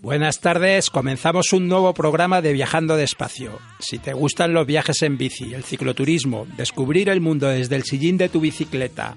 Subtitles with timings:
[0.00, 3.58] Buenas tardes, comenzamos un nuevo programa de Viajando despacio.
[3.78, 8.16] Si te gustan los viajes en bici, el cicloturismo, descubrir el mundo desde el sillín
[8.16, 9.16] de tu bicicleta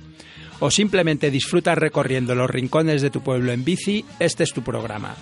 [0.60, 5.16] o simplemente disfrutas recorriendo los rincones de tu pueblo en bici, este es tu programa.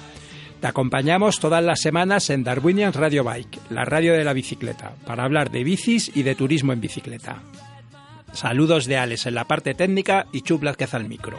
[0.60, 5.24] Te acompañamos todas las semanas en Darwinian Radio Bike, la radio de la bicicleta, para
[5.24, 7.44] hablar de bicis y de turismo en bicicleta.
[8.34, 11.38] Saludos de Alex en la parte técnica y Chup Blázquez al micro.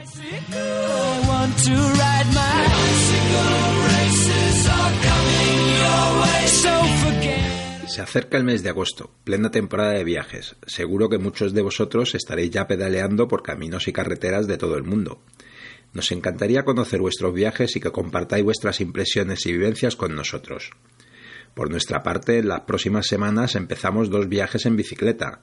[7.86, 10.54] Se acerca el mes de agosto, plena temporada de viajes.
[10.66, 14.84] Seguro que muchos de vosotros estaréis ya pedaleando por caminos y carreteras de todo el
[14.84, 15.20] mundo.
[15.92, 20.70] Nos encantaría conocer vuestros viajes y que compartáis vuestras impresiones y vivencias con nosotros.
[21.54, 25.42] Por nuestra parte, en las próximas semanas empezamos dos viajes en bicicleta.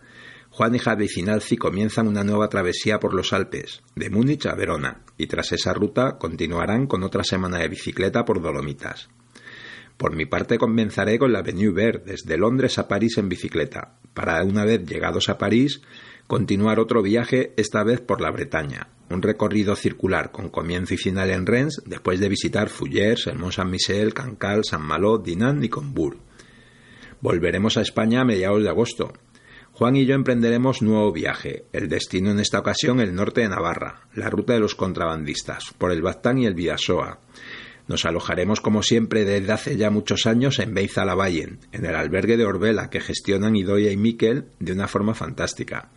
[0.50, 5.02] Juan y Javi Finalzi comienzan una nueva travesía por los Alpes, de Múnich a Verona,
[5.18, 9.10] y tras esa ruta continuarán con otra semana de bicicleta por Dolomitas.
[9.98, 14.44] Por mi parte comenzaré con la Avenue Vert desde Londres a París en bicicleta, para
[14.44, 15.82] una vez llegados a París
[16.28, 21.30] continuar otro viaje esta vez por la Bretaña, un recorrido circular con comienzo y final
[21.30, 26.18] en Rennes después de visitar Fullers, el Mont Saint-Michel, Cancale, San Malo, Dinan y Combourg.
[27.22, 29.14] Volveremos a España a mediados de agosto.
[29.74, 34.08] Juan y yo emprenderemos nuevo viaje, el destino en esta ocasión el norte de Navarra,
[34.14, 37.20] la ruta de los contrabandistas, por el Baztán y el Vidasoa.
[37.88, 42.46] Nos alojaremos como siempre desde hace ya muchos años en Beiza-Lavallen, en el albergue de
[42.46, 45.92] Orbela que gestionan Idoia y Miquel de una forma fantástica.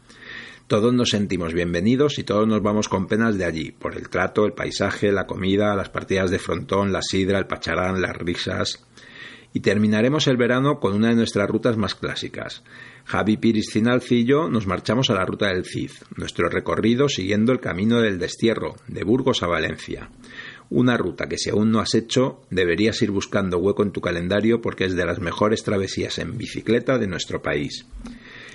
[0.69, 4.45] Todos nos sentimos bienvenidos y todos nos vamos con penas de allí, por el trato,
[4.45, 8.84] el paisaje, la comida, las partidas de frontón, la sidra, el pacharán, las risas.
[9.55, 12.65] Y terminaremos el verano con una de nuestras rutas más clásicas.
[13.06, 17.53] Javi Piris Cinalci y yo nos marchamos a la ruta del Cid, nuestro recorrido siguiendo
[17.53, 20.11] el camino del destierro, de Burgos a Valencia.
[20.69, 24.61] Una ruta que si aún no has hecho, deberías ir buscando hueco en tu calendario
[24.61, 27.87] porque es de las mejores travesías en bicicleta de nuestro país.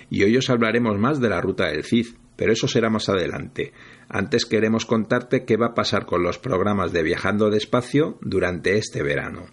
[0.10, 3.74] Y hoy os hablaremos más de la ruta del Cid, pero eso será más adelante.
[4.10, 9.04] Antes queremos contarte qué va a pasar con los programas de Viajando despacio durante este
[9.04, 9.46] verano.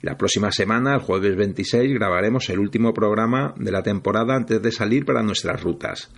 [0.00, 4.70] La próxima semana, el jueves 26, grabaremos el último programa de la temporada antes de
[4.70, 6.12] salir para nuestras rutas.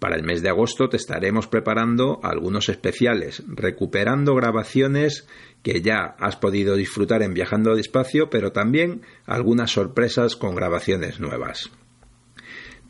[0.00, 5.28] Para el mes de agosto te estaremos preparando algunos especiales, recuperando grabaciones
[5.62, 11.70] que ya has podido disfrutar en Viajando despacio, pero también algunas sorpresas con grabaciones nuevas.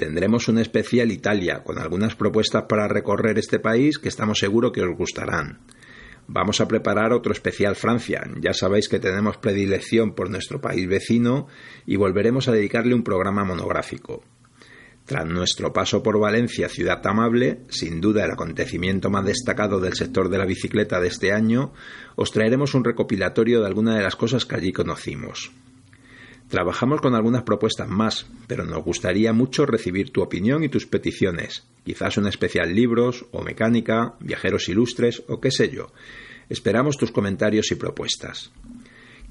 [0.00, 4.80] Tendremos un especial Italia con algunas propuestas para recorrer este país que estamos seguros que
[4.80, 5.58] os gustarán.
[6.26, 8.22] Vamos a preparar otro especial Francia.
[8.40, 11.48] Ya sabéis que tenemos predilección por nuestro país vecino
[11.84, 14.24] y volveremos a dedicarle un programa monográfico.
[15.04, 20.30] Tras nuestro paso por Valencia, ciudad amable, sin duda el acontecimiento más destacado del sector
[20.30, 21.74] de la bicicleta de este año,
[22.16, 25.52] os traeremos un recopilatorio de algunas de las cosas que allí conocimos.
[26.50, 31.64] Trabajamos con algunas propuestas más, pero nos gustaría mucho recibir tu opinión y tus peticiones,
[31.84, 35.92] quizás un especial libros o mecánica, viajeros ilustres o qué sé yo.
[36.48, 38.50] Esperamos tus comentarios y propuestas.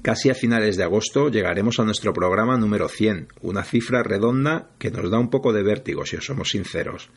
[0.00, 4.90] Casi a finales de agosto llegaremos a nuestro programa número 100, una cifra redonda que
[4.90, 7.10] nos da un poco de vértigo si os somos sinceros.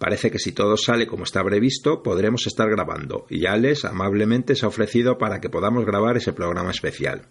[0.00, 4.66] Parece que si todo sale como está previsto, podremos estar grabando, y Alex amablemente se
[4.66, 7.28] ha ofrecido para que podamos grabar ese programa especial.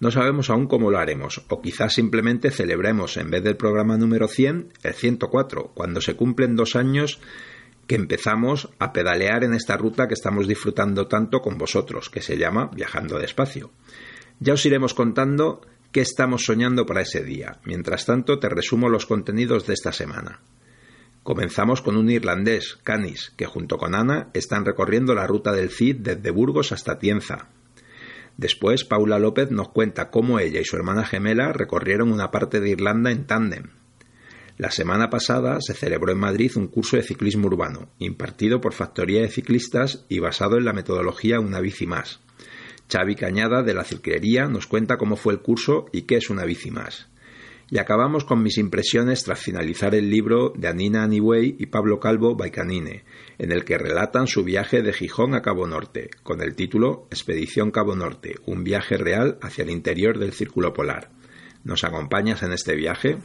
[0.00, 4.28] No sabemos aún cómo lo haremos, o quizás simplemente celebremos en vez del programa número
[4.28, 7.20] 100 el 104, cuando se cumplen dos años
[7.86, 12.38] que empezamos a pedalear en esta ruta que estamos disfrutando tanto con vosotros, que se
[12.38, 13.72] llama Viajando despacio.
[14.38, 15.60] Ya os iremos contando
[15.92, 17.60] qué estamos soñando para ese día.
[17.64, 20.40] Mientras tanto, te resumo los contenidos de esta semana.
[21.22, 25.96] Comenzamos con un irlandés, Canis, que junto con Ana están recorriendo la ruta del Cid
[25.96, 27.50] desde Burgos hasta Tienza,
[28.40, 32.70] Después, Paula López nos cuenta cómo ella y su hermana gemela recorrieron una parte de
[32.70, 33.64] Irlanda en tándem.
[34.56, 39.20] La semana pasada se celebró en Madrid un curso de ciclismo urbano, impartido por Factoría
[39.20, 42.20] de Ciclistas y basado en la metodología Una bici más.
[42.90, 46.46] Xavi Cañada de la Ciclería nos cuenta cómo fue el curso y qué es una
[46.46, 47.09] bici más.
[47.70, 52.34] Y acabamos con mis impresiones tras finalizar el libro de Anina Anyway y Pablo Calvo
[52.34, 53.04] Baicanine,
[53.38, 57.70] en el que relatan su viaje de Gijón a Cabo Norte, con el título Expedición
[57.70, 61.10] Cabo Norte, un viaje real hacia el interior del Círculo Polar.
[61.62, 63.18] ¿Nos acompañas en este viaje?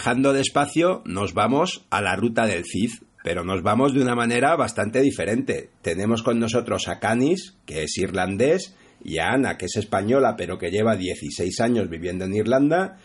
[0.00, 4.56] Viajando despacio nos vamos a la ruta del Cid, pero nos vamos de una manera
[4.56, 5.68] bastante diferente.
[5.82, 10.56] Tenemos con nosotros a Canis, que es irlandés, y a Ana, que es española, pero
[10.56, 12.96] que lleva 16 años viviendo en Irlanda,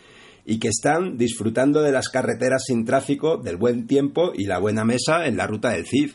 [0.46, 4.86] y que están disfrutando de las carreteras sin tráfico, del buen tiempo y la buena
[4.86, 6.12] mesa en la ruta del Cid.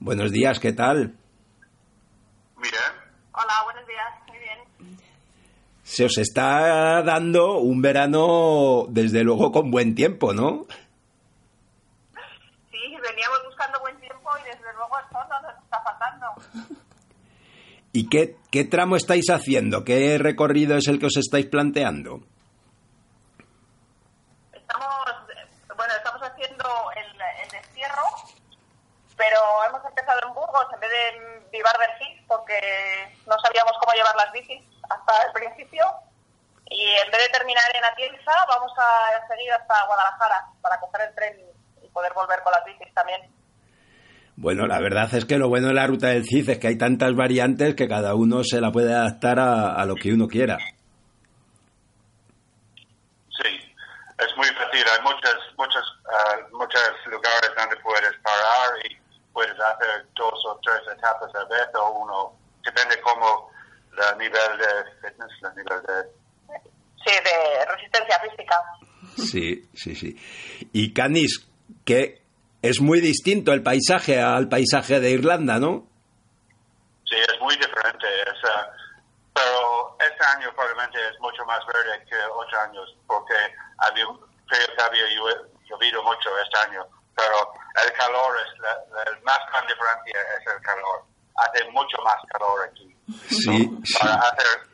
[0.00, 1.14] Buenos días, ¿qué tal?
[2.56, 2.80] Mira.
[3.30, 4.98] Hola, buenos días, muy bien.
[5.92, 10.64] Se os está dando un verano, desde luego, con buen tiempo, ¿no?
[12.70, 16.26] Sí, veníamos buscando buen tiempo y desde luego el sol no nos está faltando.
[17.92, 19.84] ¿Y qué, qué tramo estáis haciendo?
[19.84, 22.20] ¿Qué recorrido es el que os estáis planteando?
[24.50, 25.04] Estamos,
[25.76, 26.64] bueno, estamos haciendo
[26.96, 28.02] el, el destierro,
[29.14, 29.36] pero
[29.68, 34.16] hemos empezado en Burgos en vez de en Vivar Cid porque no sabíamos cómo llevar
[34.16, 35.84] las bicis hasta el principio
[36.70, 41.14] y en vez de terminar en Atienza vamos a seguir hasta Guadalajara para coger el
[41.14, 41.36] tren
[41.82, 43.20] y poder volver con las bicis también.
[44.36, 46.78] Bueno, la verdad es que lo bueno de la ruta del CID es que hay
[46.78, 50.56] tantas variantes que cada uno se la puede adaptar a, a lo que uno quiera.
[53.28, 53.74] Sí,
[54.18, 54.84] es muy fácil.
[54.88, 58.96] Hay muchos, muchos, uh, muchos lugares donde puedes parar y
[59.32, 62.32] puedes hacer dos o tres etapas a vez o uno.
[62.64, 63.51] Depende cómo
[64.10, 66.22] el nivel de fitness, el nivel de...
[67.04, 68.56] Sí, de resistencia física.
[69.16, 70.16] Sí, sí, sí.
[70.72, 71.46] Y Canis,
[71.84, 72.22] que
[72.62, 75.86] es muy distinto el paisaje al paisaje de Irlanda, ¿no?
[77.04, 78.06] Sí, es muy diferente.
[78.22, 78.70] Es, uh,
[79.34, 83.34] pero este año probablemente es mucho más verde que otros años porque
[83.78, 84.04] había,
[84.46, 86.86] creo que había llo- llovido mucho este año.
[87.16, 87.34] Pero
[87.84, 88.72] el calor es la,
[89.04, 91.04] la más gran diferencia es el calor.
[91.34, 92.96] Hace mucho más calor aquí.
[93.28, 93.98] Sí, sí.
[93.98, 94.72] Para hacer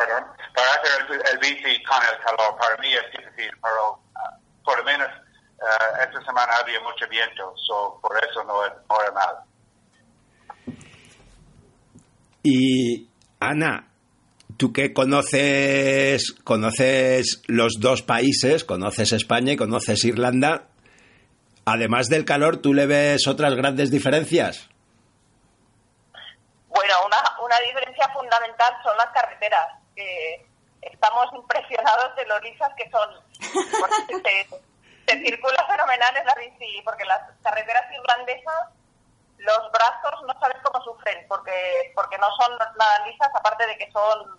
[0.00, 4.36] perdón, para hacer el, el bici con el calor para mí es difícil, pero ah,
[4.64, 5.08] por lo menos
[5.60, 9.36] ah, esta semana había mucho viento, so por eso no es, no es mal.
[12.42, 13.08] Y
[13.38, 13.88] Ana,
[14.56, 20.69] tú que conoces, conoces los dos países, conoces España y conoces Irlanda,
[21.64, 24.68] además del calor, ¿tú le ves otras grandes diferencias?
[26.68, 30.46] Bueno, una, una diferencia fundamental son las carreteras, que
[30.82, 33.10] estamos impresionados de lo lisas que son.
[33.80, 34.60] Porque se,
[35.06, 38.68] se circula fenomenal en la bici, porque las carreteras irlandesas,
[39.38, 43.90] los brazos no sabes cómo sufren, porque porque no son nada lisas, aparte de que
[43.90, 44.38] son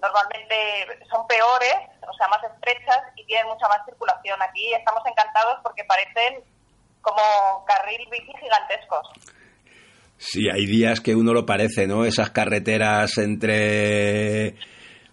[0.00, 1.76] normalmente son peores,
[2.08, 4.40] o sea, más estrechas y tienen mucha más circulación.
[4.42, 6.42] Aquí estamos encantados porque parecen
[7.00, 9.08] como carril bici gigantescos.
[10.16, 12.04] Sí, hay días que uno lo parece, ¿no?
[12.04, 14.54] Esas carreteras entre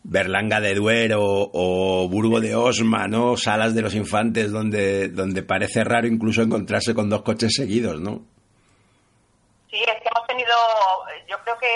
[0.03, 3.37] Berlanga de Duero o Burgo de Osma, ¿no?
[3.37, 8.21] Salas de los Infantes, donde, donde parece raro incluso encontrarse con dos coches seguidos, ¿no?
[9.69, 10.55] Sí, es que hemos tenido,
[11.27, 11.67] yo creo que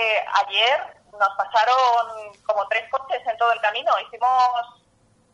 [0.46, 0.80] ayer
[1.12, 1.76] nos pasaron
[2.44, 3.92] como tres coches en todo el camino.
[4.08, 4.82] Hicimos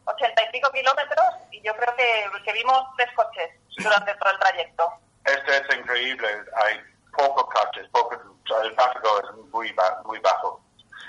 [0.05, 4.39] ochenta y pico kilómetros y yo creo que, que vimos tres coches durante todo el
[4.39, 4.93] trayecto.
[5.25, 6.81] Este es increíble, hay
[7.15, 8.15] pocos coches, poco,
[8.63, 10.61] el tráfico es muy, ba- muy bajo.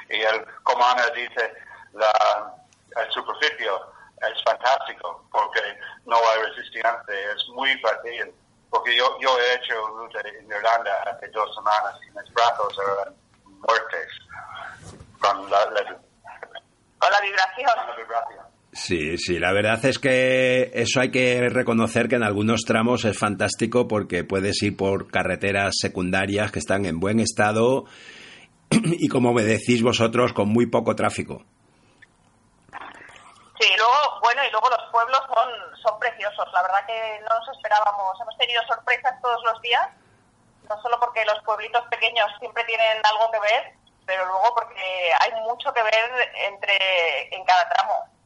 [0.08, 1.54] Y el, como Ana dice,
[1.92, 2.54] la,
[2.96, 3.70] el superficie
[4.22, 8.34] es fantástico porque no hay resistencia, es muy fácil.
[8.70, 13.16] Porque yo, yo he hecho ruta en Irlanda hace dos semanas y mis brazos eran
[13.44, 14.08] muertes
[15.20, 17.70] con la, la, Con la vibración.
[17.76, 18.46] con la vibración.
[18.78, 23.18] Sí, sí, la verdad es que eso hay que reconocer que en algunos tramos es
[23.18, 27.87] fantástico porque puedes ir por carreteras secundarias que están en buen estado
[28.70, 31.42] y como me decís vosotros, con muy poco tráfico.
[33.58, 35.50] Sí, luego, bueno, y luego los pueblos son,
[35.82, 36.47] son preciosos.
[36.54, 38.16] La verdad que no nos esperábamos.
[38.23, 39.88] Hemos tenido sorpresas todos los días,
[40.70, 43.73] no solo porque los pueblitos pequeños siempre tienen algo que ver,
[44.06, 48.17] pero luego porque hay mucho que ver entre en cada tramo.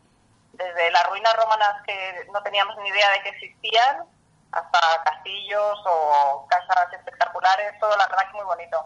[0.52, 4.04] Desde las ruinas romanas que no teníamos ni idea de que existían,
[4.52, 8.84] hasta castillos o casas espectaculares, todo la verdad que muy bonito.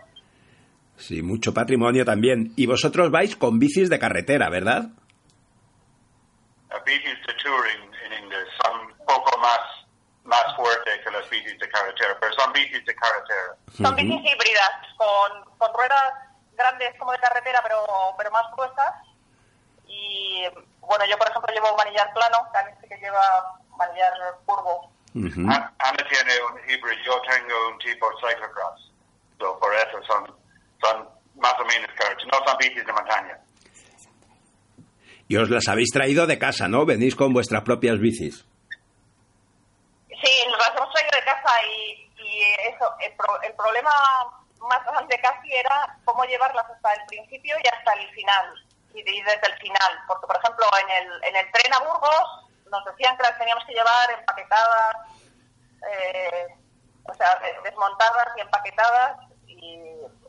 [0.96, 2.52] Sí, mucho patrimonio también.
[2.56, 4.84] Y vosotros vais con bicis de carretera, ¿verdad?
[6.84, 9.60] Bicis de touring en inglés son un poco más,
[10.24, 13.56] más fuertes que las bicis de carretera, pero son bicis de carretera.
[13.72, 16.12] Son bicis híbridas, con, con ruedas
[16.56, 17.84] grandes como de carretera, pero,
[18.16, 18.94] pero más gruesas.
[19.86, 20.44] Y
[20.80, 23.20] bueno, yo por ejemplo llevo un manillar plano, Canis sí que lleva
[23.76, 24.12] manillar
[24.44, 24.90] curvo.
[25.14, 25.40] Ujú.
[25.48, 28.92] Ana Ana tiene un híbrido, yo tengo un tipo cyclocross.
[29.38, 30.26] So, por eso son,
[30.82, 33.38] son más o menos carreteras, no son bicis de montaña.
[35.28, 36.86] Y os las habéis traído de casa, ¿no?
[36.86, 38.44] Venís con vuestras propias bicis.
[40.08, 43.90] Sí, las hemos traído de casa y, y eso, el, pro- el problema
[44.60, 48.46] más grande casi era cómo llevarlas hasta el principio y hasta el final,
[48.96, 49.92] y, de- y desde el final.
[50.08, 53.64] Porque, por ejemplo, en el, en el tren a Burgos nos decían que las teníamos
[53.64, 54.96] que llevar empaquetadas,
[55.88, 56.46] eh,
[57.04, 59.80] o sea, de- desmontadas y empaquetadas, y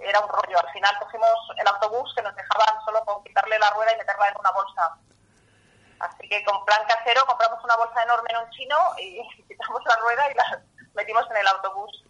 [0.01, 0.59] era un rollo.
[0.59, 4.27] Al final cogimos el autobús que nos dejaban solo con quitarle la rueda y meterla
[4.29, 4.97] en una bolsa.
[5.99, 9.95] Así que con plan casero compramos una bolsa enorme en un chino y quitamos la
[9.97, 10.61] rueda y la
[10.93, 12.03] metimos en el autobús.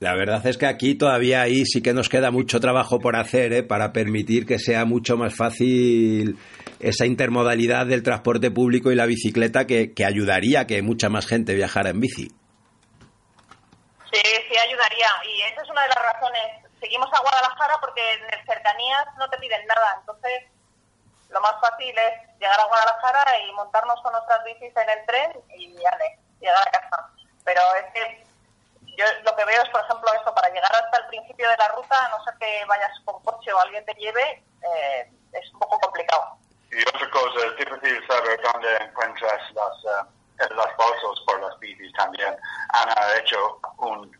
[0.00, 3.52] La verdad es que aquí todavía ahí sí que nos queda mucho trabajo por hacer,
[3.52, 3.62] ¿eh?
[3.64, 6.38] Para permitir que sea mucho más fácil
[6.78, 11.26] esa intermodalidad del transporte público y la bicicleta que, que ayudaría a que mucha más
[11.26, 12.28] gente viajara en bici.
[14.12, 15.08] Sí, sí ayudaría.
[15.26, 16.46] Y esa es una de las razones.
[16.78, 19.96] Seguimos a Guadalajara porque en cercanías no te piden nada.
[19.98, 20.44] Entonces,
[21.30, 25.32] lo más fácil es llegar a Guadalajara y montarnos con nuestras bicis en el tren
[25.58, 25.90] y ya
[26.40, 27.10] llegar a casa.
[27.44, 28.27] Pero es que
[28.98, 31.68] yo lo que veo es, por ejemplo, eso, para llegar hasta el principio de la
[31.68, 35.60] ruta, a no ser que vayas con coche o alguien te lleve, eh, es un
[35.60, 36.36] poco complicado.
[36.72, 41.92] Y otra cosa, es difícil saber dónde encuentras las, uh, las bolsas por las bicis
[41.92, 42.36] también.
[42.70, 44.10] Ana ha hecho un,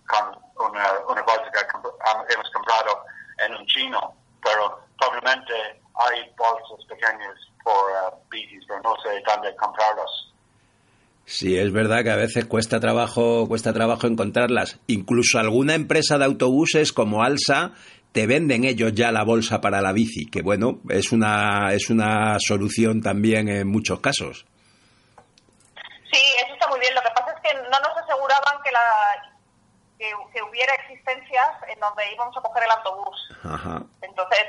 [0.59, 3.05] una, una bolsa que hemos comprado
[3.39, 9.57] en un chino, pero probablemente hay bolsas pequeñas por uh, bicis, pero no sé dónde
[9.57, 10.28] comprarlas.
[11.29, 14.81] Sí, es verdad que a veces cuesta trabajo, cuesta trabajo encontrarlas.
[14.87, 17.73] Incluso alguna empresa de autobuses como Alsa
[18.13, 22.39] te venden ellos ya la bolsa para la bici, que bueno, es una es una
[22.41, 24.47] solución también en muchos casos.
[26.11, 26.95] Sí, eso está muy bien.
[26.95, 28.81] Lo que pasa es que no nos aseguraban que la
[29.99, 33.29] que, hubiera existencias en donde íbamos a coger el autobús.
[33.45, 33.83] Ajá.
[34.01, 34.47] Entonces,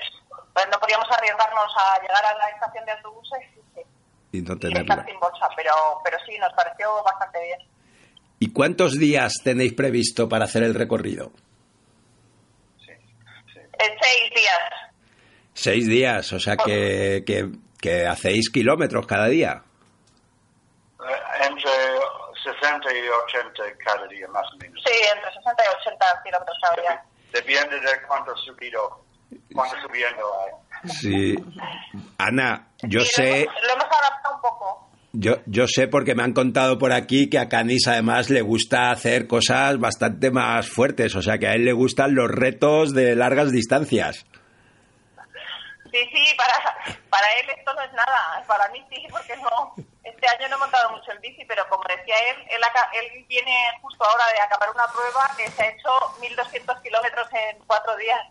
[0.53, 3.58] pues no podíamos arriesgarnos a llegar a la estación de autobuses
[4.31, 7.59] y no estar sin bolsa, pero, pero sí, nos pareció bastante bien.
[8.39, 11.31] ¿Y cuántos días tenéis previsto para hacer el recorrido?
[12.77, 12.93] Sí,
[13.77, 14.89] seis días.
[15.53, 17.23] Seis días, o sea que,
[17.81, 19.61] que, hacéis kilómetros cada día.
[21.01, 21.71] Eh, entre
[22.43, 24.81] 60 y 80 cada día, más o menos.
[24.85, 27.03] Sí, entre 60 y 80 kilómetros cada día.
[27.33, 29.03] Depende de cuánto subido,
[29.53, 30.89] cuánto subiendo hay.
[30.89, 31.35] Sí.
[32.17, 33.45] Ana, yo sé...
[33.45, 34.08] Lo hemos un poco.
[35.11, 38.91] Yo, yo sé porque me han contado por aquí que a Canis además le gusta
[38.91, 43.15] hacer cosas bastante más fuertes, o sea que a él le gustan los retos de
[43.15, 44.27] largas distancias.
[45.91, 49.73] Sí, sí, para, para él esto no es nada, para mí sí, porque no,
[50.03, 52.61] este año no he montado mucho el bici, pero como decía él, él,
[52.93, 53.51] él viene
[53.81, 55.89] justo ahora de acabar una prueba que se ha hecho
[56.21, 58.21] 1.200 kilómetros en cuatro días.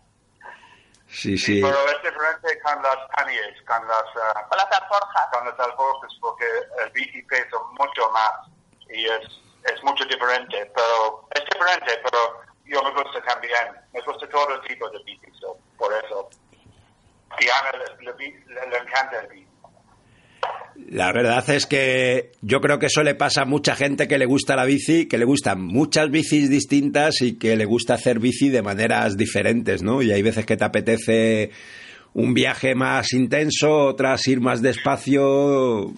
[1.09, 1.59] Sí, sí.
[1.61, 5.27] Pero es diferente con las panies, con las, uh, con las alforjas.
[5.33, 6.45] Con las alforjas, porque
[6.83, 8.47] el bici pesa mucho más
[8.89, 10.71] y es, es mucho diferente.
[10.73, 13.75] Pero es diferente, pero yo me gusta también.
[13.93, 15.31] Me gusta todo tipo de bici,
[15.77, 16.29] por eso.
[17.39, 19.48] Y a Ana le, le encanta el bici.
[20.87, 24.25] La verdad es que yo creo que eso le pasa a mucha gente que le
[24.25, 28.49] gusta la bici, que le gustan muchas bicis distintas y que le gusta hacer bici
[28.49, 30.01] de maneras diferentes, ¿no?
[30.01, 31.51] Y hay veces que te apetece
[32.13, 35.93] un viaje más intenso, otras ir más despacio,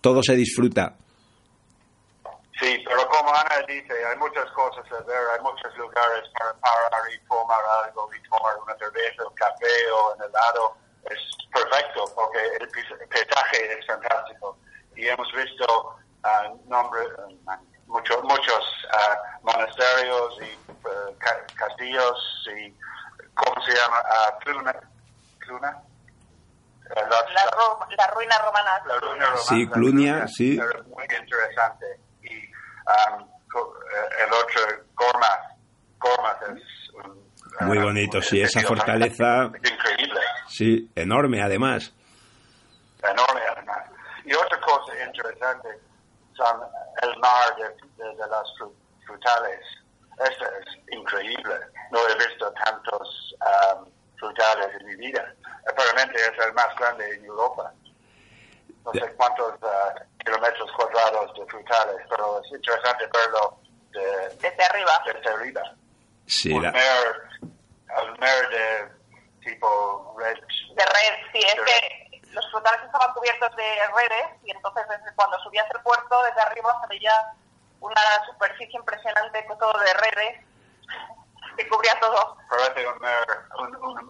[0.00, 0.96] todo se disfruta.
[2.60, 7.02] Sí, pero como Ana dice, hay muchas cosas a ver, hay muchos lugares para parar
[7.10, 10.76] y tomar algo, y tomar una cerveza, un café o un helado
[11.10, 12.68] es perfecto porque el
[13.08, 14.58] paisaje es fantástico
[14.96, 17.50] y hemos visto uh, nombre, uh,
[17.86, 21.16] muchos muchos uh, monasterios y uh,
[21.56, 22.74] castillos y
[23.34, 24.02] ¿cómo se llama?
[24.40, 24.74] Cluna.
[25.38, 25.82] Cluna.
[26.94, 28.82] La, la, la, ruina romana.
[28.84, 29.42] La ruina romana.
[29.42, 30.60] Sí, Clunia, sí.
[30.88, 32.00] Muy interesante.
[32.22, 32.46] Y
[33.16, 33.28] um,
[34.18, 35.40] el otro, Gormaz.
[35.98, 37.29] Gormaz es un,
[37.60, 39.44] muy bonito, sí, esa fortaleza.
[39.46, 40.20] Increíble.
[40.48, 41.92] Sí, enorme además.
[43.02, 43.90] Enorme además.
[44.24, 45.68] Y otra cosa interesante
[46.36, 46.60] son
[47.02, 48.48] el mar de, las
[49.06, 49.60] frutales.
[50.18, 51.54] Eso es increíble.
[51.90, 53.34] No he visto tantos
[53.74, 53.86] um,
[54.18, 55.34] frutales en mi vida.
[55.68, 57.72] Aparentemente es el más grande en Europa.
[58.84, 63.58] No sé cuántos uh, kilómetros cuadrados de frutales, pero es interesante verlo
[63.92, 64.92] desde arriba.
[65.06, 65.62] Desde arriba.
[66.26, 66.72] Sí, la...
[68.02, 69.00] el mer de
[69.44, 70.36] tipo red.
[70.36, 73.64] De red, sí, es que los frutales estaban cubiertos de
[73.96, 77.12] redes y entonces desde cuando subías el puerto, desde arriba se veía
[77.80, 80.46] una superficie impresionante con todo de redes
[81.56, 82.36] que cubría todo.
[82.48, 83.26] Parece un mar,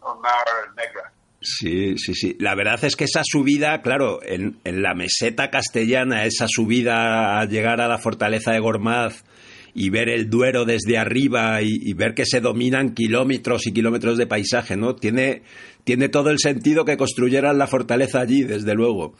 [0.03, 0.45] un, mar
[0.77, 1.03] negro.
[1.40, 2.37] Sí, sí, sí.
[2.38, 7.45] La verdad es que esa subida, claro, en, en la meseta castellana, esa subida a
[7.47, 9.25] llegar a la fortaleza de Gormaz,
[9.74, 14.26] y ver el Duero desde arriba y, ver que se dominan kilómetros y kilómetros de
[14.26, 14.96] paisaje, ¿no?
[14.96, 15.42] Tiene,
[15.85, 19.14] tiene todo el sentido que construyeran la fortaleza allí, desde luego.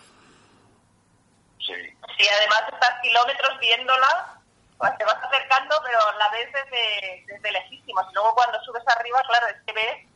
[1.59, 1.75] Sí.
[2.19, 4.41] Sí, además estás kilómetros viéndola,
[4.79, 8.07] pues te vas acercando, pero la ves desde, desde lejísimos.
[8.11, 10.11] Y luego cuando subes arriba, claro, es que ves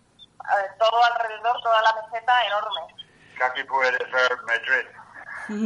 [0.45, 2.95] eh, todo alrededor, toda la meseta enorme.
[3.39, 5.04] Casi puedes ver Madrid.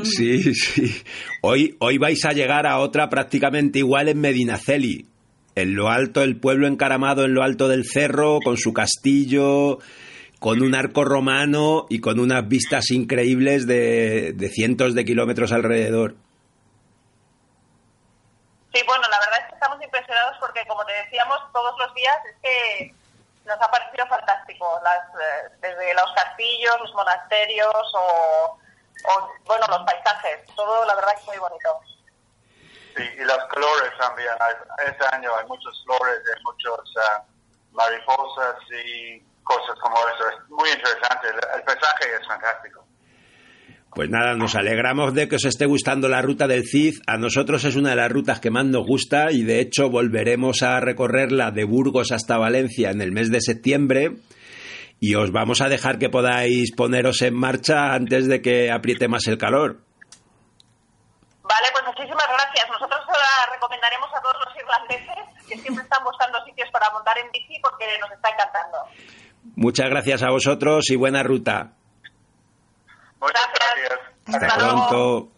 [0.05, 1.05] Sí, sí.
[1.43, 5.07] Hoy, hoy vais a llegar a otra prácticamente igual en Medinaceli.
[5.55, 9.79] En lo alto, el pueblo encaramado en lo alto del cerro, con su castillo,
[10.39, 16.15] con un arco romano y con unas vistas increíbles de, cientos de kilómetros alrededor.
[18.73, 22.17] Sí, bueno, la verdad es que estamos impresionados porque, como te decíamos todos los días,
[22.31, 22.95] es que
[23.45, 24.81] nos ha parecido fantástico.
[24.85, 28.59] Las, eh, desde los castillos, los monasterios o
[29.05, 31.69] o, bueno, los paisajes, todo la verdad es muy bonito.
[32.97, 34.35] Sí, y las colores también.
[34.85, 40.29] Este año hay muchos flores, hay muchos uh, mariposas y cosas como eso.
[40.29, 41.29] Es muy interesante.
[41.29, 42.85] El, el paisaje es fantástico.
[43.95, 47.01] Pues nada, nos alegramos de que os esté gustando la ruta del CID.
[47.07, 50.63] A nosotros es una de las rutas que más nos gusta y de hecho volveremos
[50.63, 54.17] a recorrerla de Burgos hasta Valencia en el mes de septiembre.
[55.01, 59.27] Y os vamos a dejar que podáis poneros en marcha antes de que apriete más
[59.29, 59.81] el calor.
[61.43, 62.69] Vale, pues muchísimas gracias.
[62.69, 67.31] Nosotros ahora recomendaremos a todos los irlandeses que siempre están buscando sitios para montar en
[67.31, 68.79] bici porque nos está encantando.
[69.57, 71.73] Muchas gracias a vosotros y buena ruta.
[73.21, 73.99] Muchas Gracias.
[74.27, 74.43] gracias.
[74.43, 75.33] Hasta pronto.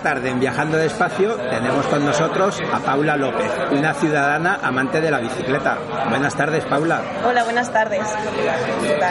[0.00, 5.10] Esta tarde en Viajando Despacio tenemos con nosotros a Paula López, una ciudadana amante de
[5.10, 5.76] la bicicleta.
[6.08, 7.02] Buenas tardes, Paula.
[7.28, 8.00] Hola, buenas tardes.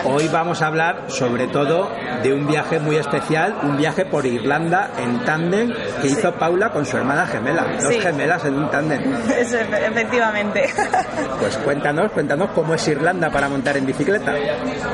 [0.06, 1.92] Hoy vamos a hablar sobre todo
[2.24, 5.72] de un viaje muy especial, un viaje por Irlanda en tándem
[6.02, 8.00] que hizo Paula con su hermana gemela, dos Sí.
[8.02, 9.14] gemelas en un tándem.
[9.38, 10.74] Eso, efectivamente.
[11.40, 14.34] Pues cuéntanos, cuéntanos cómo es Irlanda para montar en bicicleta.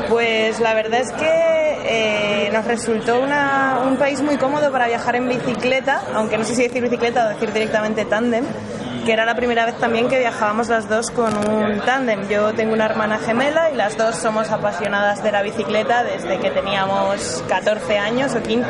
[0.10, 5.28] Pues la verdad es que eh, nos resultó un país muy cómodo para viajar en
[5.28, 8.46] bicicleta, aunque no sé si decir bicicleta o decir directamente tándem,
[9.06, 12.28] que era la primera vez también que viajábamos las dos con un tándem.
[12.28, 16.50] Yo tengo una hermana gemela y las dos somos apasionadas de la bicicleta desde que
[16.50, 18.66] teníamos 14 años o 15.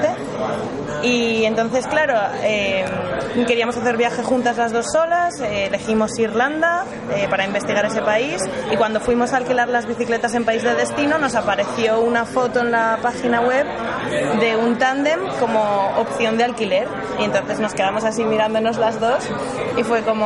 [1.04, 2.84] Y entonces, claro, eh,
[3.48, 8.42] queríamos hacer viaje juntas las dos solas, eh, elegimos Irlanda eh, para investigar ese país
[8.72, 12.62] y cuando fuimos a alquilar las bicicletas en país de destino nos apareció una foto
[12.62, 13.66] en la página web
[14.40, 16.88] de un tándem como opción de alquiler
[17.20, 19.30] y entonces nos quedamos así mirándonos las dos
[19.78, 20.25] y fue como,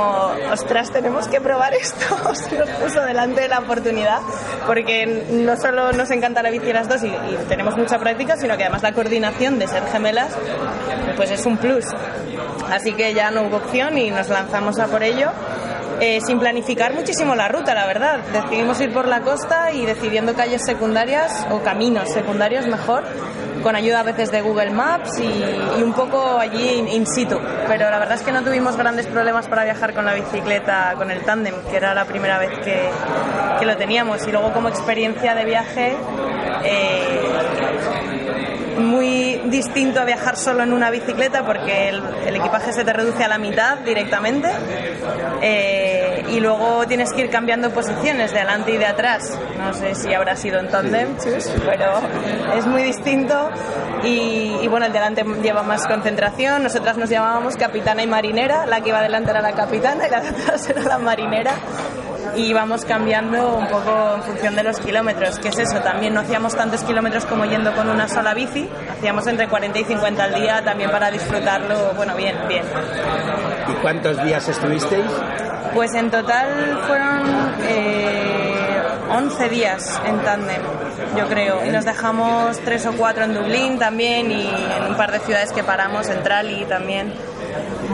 [0.51, 4.19] ostras, tenemos que probar esto, se nos puso delante de la oportunidad
[4.65, 8.57] porque no solo nos encanta la bici las dos y, y tenemos mucha práctica, sino
[8.57, 10.35] que además la coordinación de ser gemelas
[11.15, 11.85] pues es un plus.
[12.71, 15.31] Así que ya no hubo opción y nos lanzamos a por ello.
[15.99, 18.19] Eh, sin planificar muchísimo la ruta, la verdad.
[18.31, 23.03] Decidimos ir por la costa y decidiendo calles secundarias o caminos secundarios mejor,
[23.61, 27.37] con ayuda a veces de Google Maps y, un poco allí in, situ.
[27.67, 31.11] Pero la verdad es que no tuvimos grandes problemas para viajar con la bicicleta, con
[31.11, 32.89] el tándem, que era la primera vez que,
[33.65, 34.25] lo teníamos.
[34.27, 35.97] Y luego como experiencia de viaje...
[36.63, 37.68] Eh,
[39.49, 43.27] distinto a viajar solo en una bicicleta porque el, el equipaje se te reduce a
[43.27, 44.49] la mitad directamente
[45.41, 49.37] eh, y luego tienes que ir cambiando posiciones de adelante y de atrás.
[49.57, 52.01] No sé si habrá sido en tandem, chus, pero
[52.57, 53.49] es muy distinto
[54.03, 56.63] y, y, bueno, el de adelante lleva más concentración.
[56.63, 60.21] Nosotras nos llamábamos capitana y marinera, la que iba adelante era la capitana y la
[60.21, 61.53] de atrás era la marinera
[62.35, 66.21] y vamos cambiando un poco en función de los kilómetros, que es eso, también no
[66.21, 70.35] hacíamos tantos kilómetros como yendo con una sola bici, hacíamos entre 40 y 50 al
[70.35, 72.63] día también para disfrutarlo, bueno, bien, bien.
[73.67, 75.05] ¿Y cuántos días estuvisteis?
[75.73, 80.61] Pues en total fueron eh, 11 días en tándem,
[81.17, 85.11] yo creo, y nos dejamos tres o cuatro en Dublín también y en un par
[85.11, 87.13] de ciudades que paramos, en Trali también.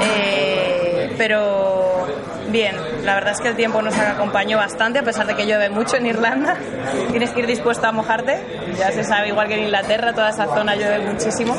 [0.01, 0.84] Eh,
[1.17, 2.07] pero
[2.49, 5.69] bien, la verdad es que el tiempo nos acompañó bastante, a pesar de que llueve
[5.69, 6.57] mucho en Irlanda.
[7.11, 8.39] Tienes que ir dispuesto a mojarte,
[8.77, 11.55] ya se sabe, igual que en Inglaterra, toda esa zona llueve muchísimo.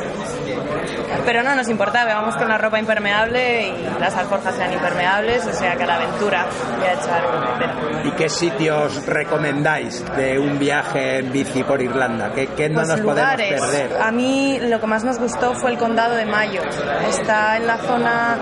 [1.25, 5.53] Pero no nos importaba, vamos con la ropa impermeable y las alforjas eran impermeables, o
[5.53, 11.19] sea que a la aventura voy a echar ¿Y qué sitios recomendáis de un viaje
[11.19, 12.33] en bici por Irlanda?
[12.33, 13.49] ¿Qué, qué no pues nos lugares.
[13.49, 14.03] podemos perder?
[14.03, 16.63] A mí lo que más nos gustó fue el condado de Mayo.
[17.09, 18.39] Está en la zona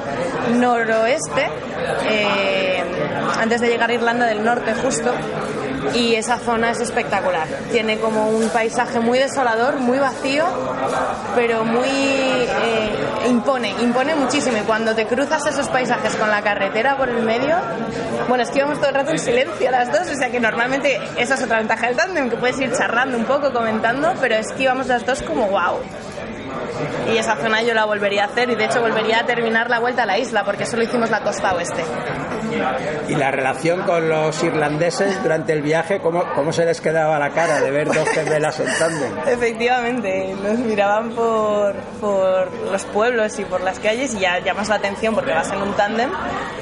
[0.55, 1.49] noroeste,
[2.09, 2.83] eh,
[3.41, 5.15] antes de llegar a Irlanda del Norte justo.
[5.95, 7.47] Y esa zona es espectacular.
[7.71, 10.45] Tiene como un paisaje muy desolador, muy vacío,
[11.35, 14.57] pero muy eh, impone, impone muchísimo.
[14.57, 17.57] Y cuando te cruzas esos paisajes con la carretera por el medio,
[18.29, 21.43] bueno, es todo el rato en silencio las dos, o sea que normalmente esa es
[21.43, 24.47] otra ventaja del tándem, que puedes ir charlando un poco, comentando, pero es
[24.87, 25.79] las dos como wow.
[27.13, 29.81] Y esa zona yo la volvería a hacer y de hecho volvería a terminar la
[29.81, 31.83] vuelta a la isla porque solo hicimos la costa oeste.
[33.09, 37.31] ¿Y la relación con los irlandeses durante el viaje, cómo, cómo se les quedaba la
[37.31, 39.13] cara de ver dos gemelas en tándem?
[39.27, 44.77] Efectivamente, nos miraban por, por los pueblos y por las calles y ya llamas la
[44.77, 46.11] atención porque vas en un tándem,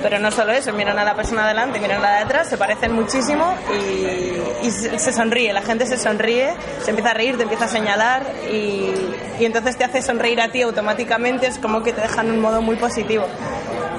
[0.02, 2.56] pero no solo eso, miran a la persona delante, miran a la de atrás, se
[2.56, 7.42] parecen muchísimo y, y se sonríe, la gente se sonríe, se empieza a reír, te
[7.42, 8.90] empieza a señalar y,
[9.38, 12.62] y entonces te hace sonreír a ti automáticamente, es como que te dejan un modo
[12.62, 13.24] muy positivo.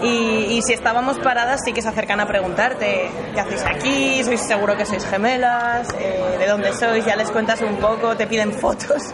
[0.01, 4.41] Y, y, si estábamos paradas sí que se acercan a preguntarte qué hacéis aquí, sois
[4.45, 8.51] seguro que sois gemelas, eh, de dónde sois, ya les cuentas un poco, te piden
[8.51, 9.13] fotos,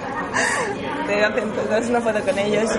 [1.07, 2.69] te una foto con ellos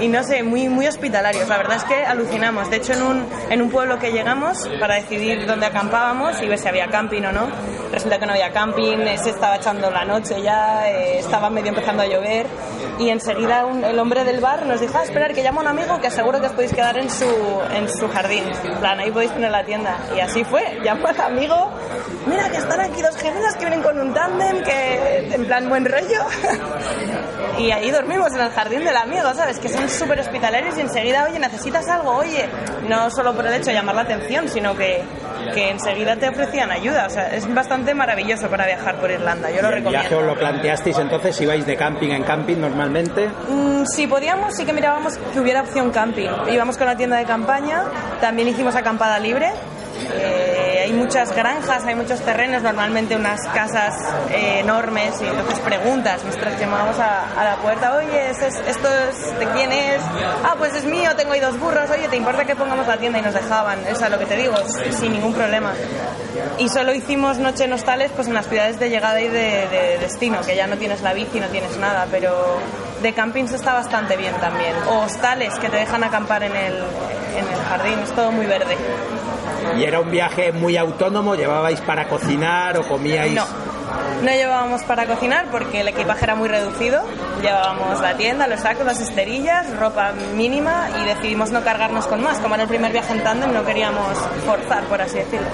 [0.00, 1.48] y, y, no sé, muy, muy hospitalarios.
[1.48, 2.70] La verdad es que alucinamos.
[2.70, 6.58] De hecho, en un, en un pueblo que llegamos para decidir dónde acampábamos y ver
[6.58, 7.48] si había camping o no,
[7.92, 11.68] resulta que no había camping, eh, se estaba echando la noche ya, eh, estaba medio
[11.68, 12.46] empezando a llover
[12.98, 16.00] y enseguida un, el hombre del bar nos dijo, ah, esperar que llama un amigo
[16.00, 17.26] que seguro que os podéis quedar en su,
[17.74, 18.44] en su jardín.
[18.64, 19.98] En plan, ahí podéis poner la tienda.
[20.16, 21.70] Y así fue, llamó al amigo,
[22.26, 25.84] mira que están aquí dos gemelas que vienen con un tándem, que en plan buen
[25.84, 26.24] rollo.
[27.58, 29.58] y ahí dormimos en el jardín del amigo, ¿sabes?
[29.58, 32.48] Que son súper hospitalarios y enseguida, oye, necesitas algo, oye,
[32.88, 35.02] no solo por el hecho de llamar la atención, sino que,
[35.54, 37.06] que enseguida te ofrecían ayuda.
[37.06, 40.00] O sea, es bastante maravilloso para viajar por Irlanda, yo lo ¿El recomiendo.
[40.00, 41.40] viaje os lo planteasteis entonces?
[41.40, 43.28] ¿Ibais de camping en camping normalmente?
[43.48, 46.28] Mm, si podíamos, sí que mirábamos que hubiera opción camping.
[46.50, 47.84] Íbamos con la tienda de campaña,
[48.20, 49.50] también hicimos acampada libre.
[50.18, 53.92] Eh, hay muchas granjas, hay muchos terrenos, normalmente unas casas
[54.30, 56.22] eh, enormes, y entonces preguntas.
[56.24, 60.00] Nosotros llamábamos a, la puerta, oye, ¿esto es, ¿esto es de quién es?
[60.44, 63.18] Ah, pues es mío, tengo ahí dos burros, oye, ¿te importa que pongamos la tienda?
[63.18, 64.54] Y nos dejaban, eso es lo que te digo,
[64.92, 65.72] sin ningún problema.
[66.58, 69.98] Y solo hicimos noche en hostales pues en las ciudades de llegada y de, de
[69.98, 72.60] destino, que ya no tienes la bici, no tienes nada, pero
[73.02, 74.74] de campings está bastante bien también.
[74.88, 78.76] O hostales que te dejan acampar en el, en el jardín, es todo muy verde.
[79.76, 81.34] ¿Y era un viaje muy autónomo?
[81.34, 83.34] ¿Llevabais para cocinar o comíais...?
[83.34, 83.44] No,
[84.22, 87.02] no llevábamos para cocinar porque el equipaje era muy reducido.
[87.42, 92.38] Llevábamos la tienda, los sacos, las esterillas, ropa mínima y decidimos no cargarnos con más.
[92.38, 95.48] Como era el primer viaje en tándem, no queríamos forzar, por así decirlo.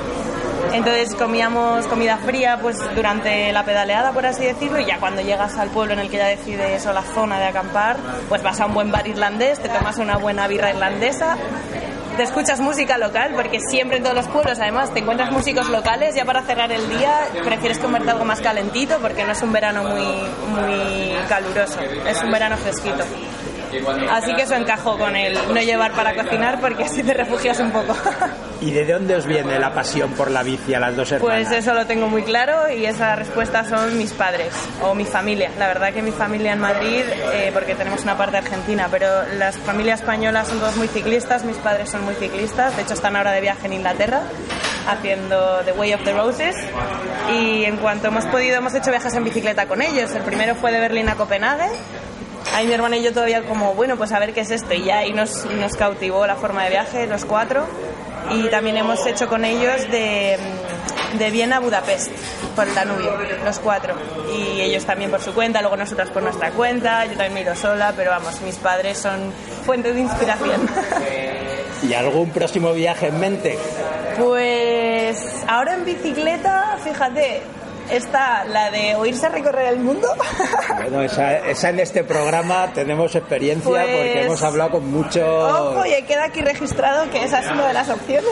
[0.73, 5.59] Entonces comíamos comida fría pues durante la pedaleada, por así decirlo, y ya cuando llegas
[5.59, 7.97] al pueblo en el que ya decides o la zona de acampar,
[8.29, 11.37] pues vas a un buen bar irlandés, te tomas una buena birra irlandesa,
[12.17, 16.15] te escuchas música local, porque siempre en todos los pueblos además te encuentras músicos locales,
[16.15, 17.13] ya para cerrar el día
[17.45, 20.07] prefieres comerte algo más calentito porque no es un verano muy,
[20.49, 23.05] muy caluroso, es un verano fresquito.
[24.11, 27.71] Así que eso encajó con el no llevar para cocinar porque así te refugias un
[27.71, 27.95] poco.
[28.61, 31.49] ¿Y de dónde os viene la pasión por la bici a las dos hermanas?
[31.49, 35.51] Pues eso lo tengo muy claro y esa respuesta son mis padres o mi familia.
[35.59, 39.57] La verdad que mi familia en Madrid, eh, porque tenemos una parte argentina, pero las
[39.57, 43.33] familias españolas son todos muy ciclistas, mis padres son muy ciclistas, de hecho están ahora
[43.33, 44.23] de viaje en Inglaterra
[44.87, 46.57] haciendo The Way of the Roses
[47.37, 50.13] y en cuanto hemos podido hemos hecho viajes en bicicleta con ellos.
[50.15, 51.69] El primero fue de Berlín a Copenhague
[52.53, 54.75] ahí mi hermana y yo todavía como, bueno, pues a ver qué es esto.
[54.75, 57.67] Y ya ahí nos, nos cautivó la forma de viaje, los cuatro.
[58.31, 60.39] Y también hemos hecho con ellos de,
[61.19, 62.11] de Viena a Budapest,
[62.55, 63.13] por el Danubio,
[63.45, 63.95] los cuatro.
[64.37, 67.43] Y ellos también por su cuenta, luego nosotras por nuestra cuenta, yo también me he
[67.43, 69.33] ido sola, pero vamos, mis padres son
[69.67, 70.69] fuente de inspiración.
[71.83, 73.59] ¿Y algún próximo viaje en mente?
[74.19, 77.43] Pues ahora en bicicleta, fíjate,
[77.97, 80.09] está la de oírse recorrer el mundo.
[80.83, 85.23] Bueno, esa, esa en este programa tenemos experiencia Pues- porque hemos hablado con muchos...
[85.25, 88.27] Ojo, y queda aquí registrado que esa es una de las opciones.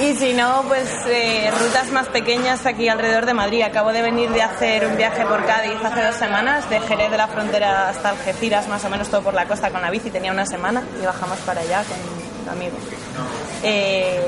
[0.00, 3.62] Y si no, pues eh, rutas más pequeñas aquí alrededor de Madrid.
[3.62, 7.16] Acabo de venir de hacer un viaje por Cádiz hace dos semanas, de Jerez de
[7.16, 10.10] la Frontera hasta Algeciras, más o menos todo por la costa con la bici.
[10.10, 12.80] Tenía una semana y bajamos para allá con amigos.
[13.62, 14.20] Eh,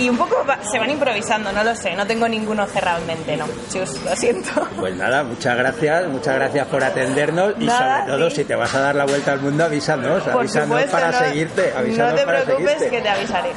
[0.00, 3.06] y un poco va- se van improvisando, no lo sé, no tengo ninguno cerrado en
[3.06, 3.46] mente, no.
[3.72, 4.50] Chus, lo siento.
[4.78, 8.36] Pues nada, muchas gracias, muchas gracias por atendernos y Nada, sobre todo sí.
[8.36, 11.18] si te vas a dar la vuelta al mundo avísanos, Por avísanos supuesto, para no,
[11.18, 12.96] seguirte, avísanos no te para preocupes seguirte.
[12.96, 13.50] que te avisaré.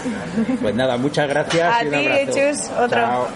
[0.62, 2.28] Pues nada, muchas gracias A ti.
[2.28, 2.90] Chus, otro.
[3.02, 3.28] Chao.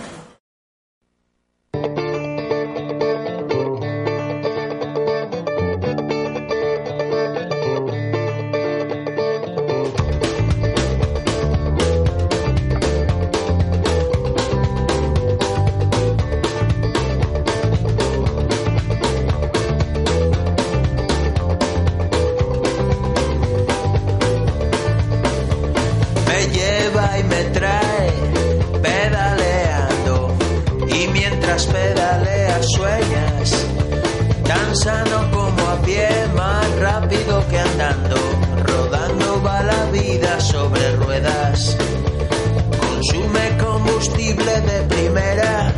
[44.46, 45.74] De primera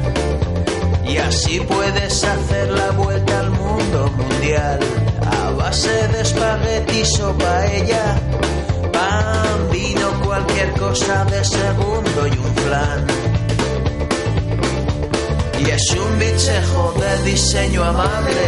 [1.06, 4.80] y así puedes hacer la vuelta al mundo mundial
[5.26, 8.16] a base de espaguetis o paella
[8.92, 13.08] pan, vino, cualquier cosa de segundo y un flan.
[15.60, 18.46] Y es un bichejo de diseño amable,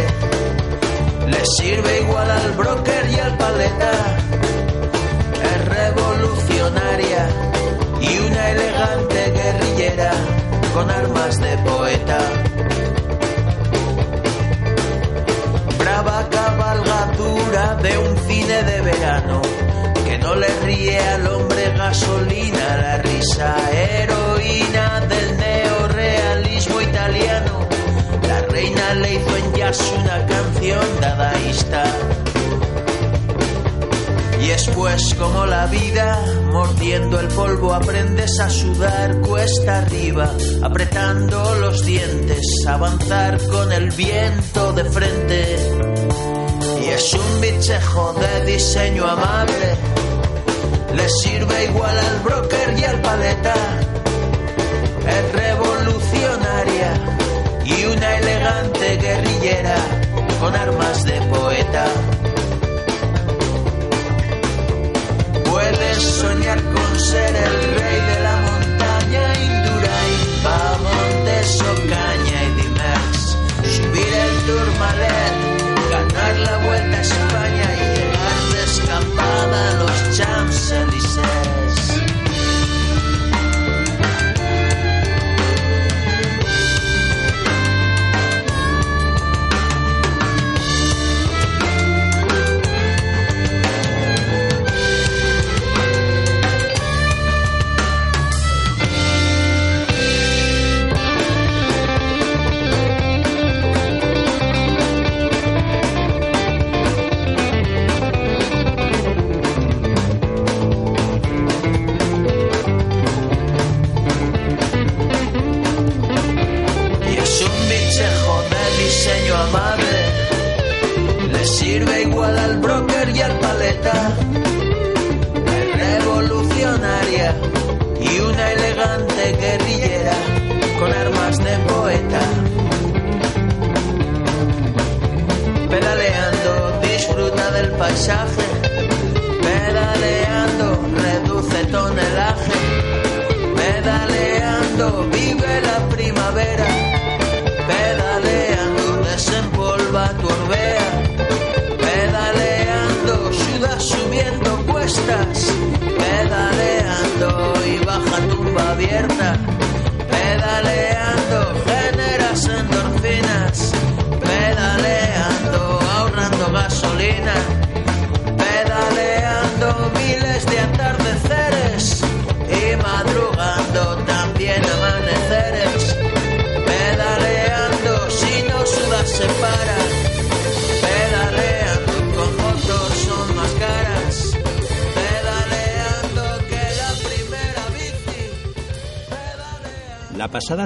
[1.28, 3.92] le sirve igual al broker y al paleta.
[5.50, 7.28] Es revolucionaria
[8.00, 9.13] y una elegante
[10.74, 12.18] con armas de poeta.
[15.78, 19.40] brava cabalgadura de un cine de verano
[20.04, 27.68] que no le ríe al hombre gasolina la risa heroína del neorealismo italiano
[28.26, 31.84] la reina le hizo en jazz una canción dadaísta
[34.44, 40.30] y es pues como la vida, mordiendo el polvo aprendes a sudar cuesta arriba,
[40.62, 45.56] apretando los dientes, avanzar con el viento de frente.
[46.82, 49.76] Y es un bichejo de diseño amable,
[50.94, 53.54] le sirve igual al broker y al paleta.
[55.08, 56.92] Es revolucionaria
[57.64, 59.76] y una elegante guerrillera
[60.38, 61.86] con armas de poeta.
[66.00, 73.38] Soñar con ser el rey de la montaña Indurain, va a Montes Ocaña y Dimers,
[73.76, 75.34] subir el Tourmalet,
[75.90, 81.53] ganar la Vuelta a España y llegar de escapada a los Champs-Élysées.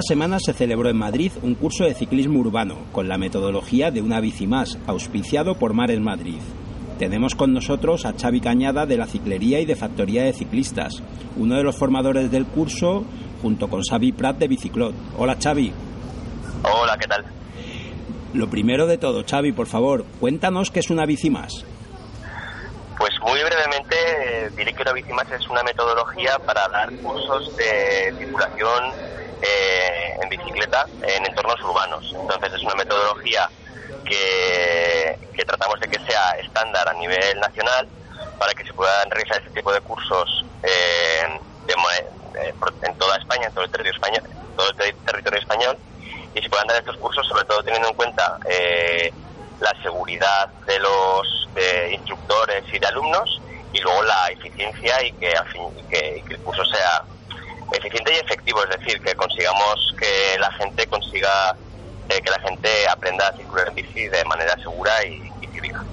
[0.09, 3.91] La pasada semana se celebró en Madrid un curso de ciclismo urbano con la metodología
[3.91, 6.39] de una bici más, auspiciado por Mares Madrid.
[6.97, 11.03] Tenemos con nosotros a Xavi Cañada de la Ciclería y de Factoría de Ciclistas,
[11.37, 13.05] uno de los formadores del curso
[13.43, 14.95] junto con Xavi Prat de Biciclot.
[15.15, 15.71] Hola Xavi.
[16.63, 17.25] Hola, ¿qué tal?
[18.33, 21.63] Lo primero de todo, Xavi, por favor, cuéntanos qué es una bici más.
[22.97, 27.55] Pues muy brevemente eh, diré que una bici más es una metodología para dar cursos
[27.55, 29.08] de circulación
[29.41, 32.03] eh, en bicicleta en entornos urbanos.
[32.21, 33.49] Entonces es una metodología
[34.05, 37.87] que, tratamos de que sea estándar a nivel nacional
[38.37, 41.23] para que se puedan realizar este tipo de cursos eh,
[41.65, 44.23] de eh, en toda España, en todo el territorio español,
[44.55, 45.79] todo el ter- territorio español
[46.33, 49.11] y se puedan dar estos cursos sobre todo teniendo en cuenta eh,
[49.59, 55.29] la seguridad de los de instructores y de alumnos y luego la eficiencia y que,
[55.31, 57.03] al fin, y que el curso sea
[57.73, 61.55] eficiente y efectivo, es decir, que consigamos que la gente consiga
[62.09, 65.83] eh, que la gente aprenda a circular en bici de manera segura y, y cívica.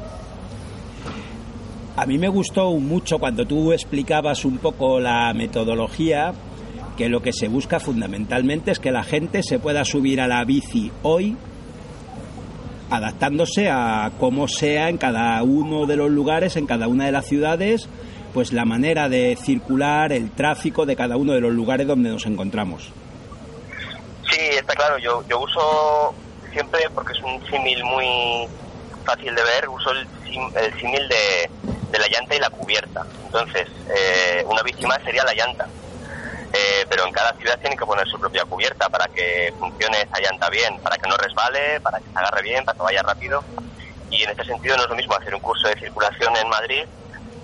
[1.97, 6.33] A mí me gustó mucho cuando tú explicabas un poco la metodología,
[6.97, 10.45] que lo que se busca fundamentalmente es que la gente se pueda subir a la
[10.45, 11.37] bici hoy
[12.91, 17.27] adaptándose a cómo sea en cada uno de los lugares, en cada una de las
[17.27, 17.89] ciudades,
[18.37, 22.27] pues la manera de circular, el tráfico de cada uno de los lugares donde nos
[22.27, 22.93] encontramos.
[24.31, 26.15] Sí, está claro, yo, yo uso
[26.53, 28.47] siempre, porque es un símil muy
[29.07, 30.07] fácil de ver, uso el,
[30.55, 31.51] el símil de,
[31.91, 33.07] de la llanta y la cubierta.
[33.25, 35.67] Entonces, eh, una más sería la llanta.
[36.53, 40.21] Eh, pero en cada ciudad tiene que poner su propia cubierta para que funcione esa
[40.21, 43.43] llanta bien, para que no resbale, para que se agarre bien, para que vaya rápido.
[44.11, 46.85] Y en este sentido no es lo mismo hacer un curso de circulación en Madrid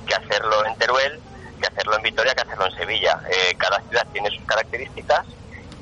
[0.07, 1.21] que hacerlo en Teruel,
[1.61, 3.21] que hacerlo en Vitoria, que hacerlo en Sevilla.
[3.31, 5.27] Eh, cada ciudad tiene sus características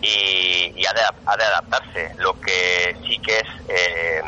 [0.03, 0.93] y, ha,
[1.37, 2.15] de, adaptarse.
[2.19, 4.23] Lo que sí que es eh,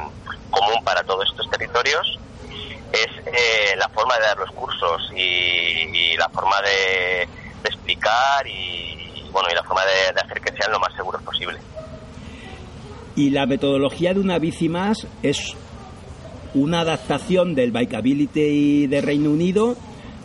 [0.50, 2.18] común para todos estos territorios
[2.92, 7.26] es eh, la forma de dar los cursos y, y la forma de,
[7.62, 11.22] de explicar y, bueno y la forma de, de hacer que sean lo más seguros
[11.22, 11.58] posible.
[13.14, 15.54] Y la metodología de una bici más es
[16.54, 19.76] una adaptación del Bikeability de Reino Unido,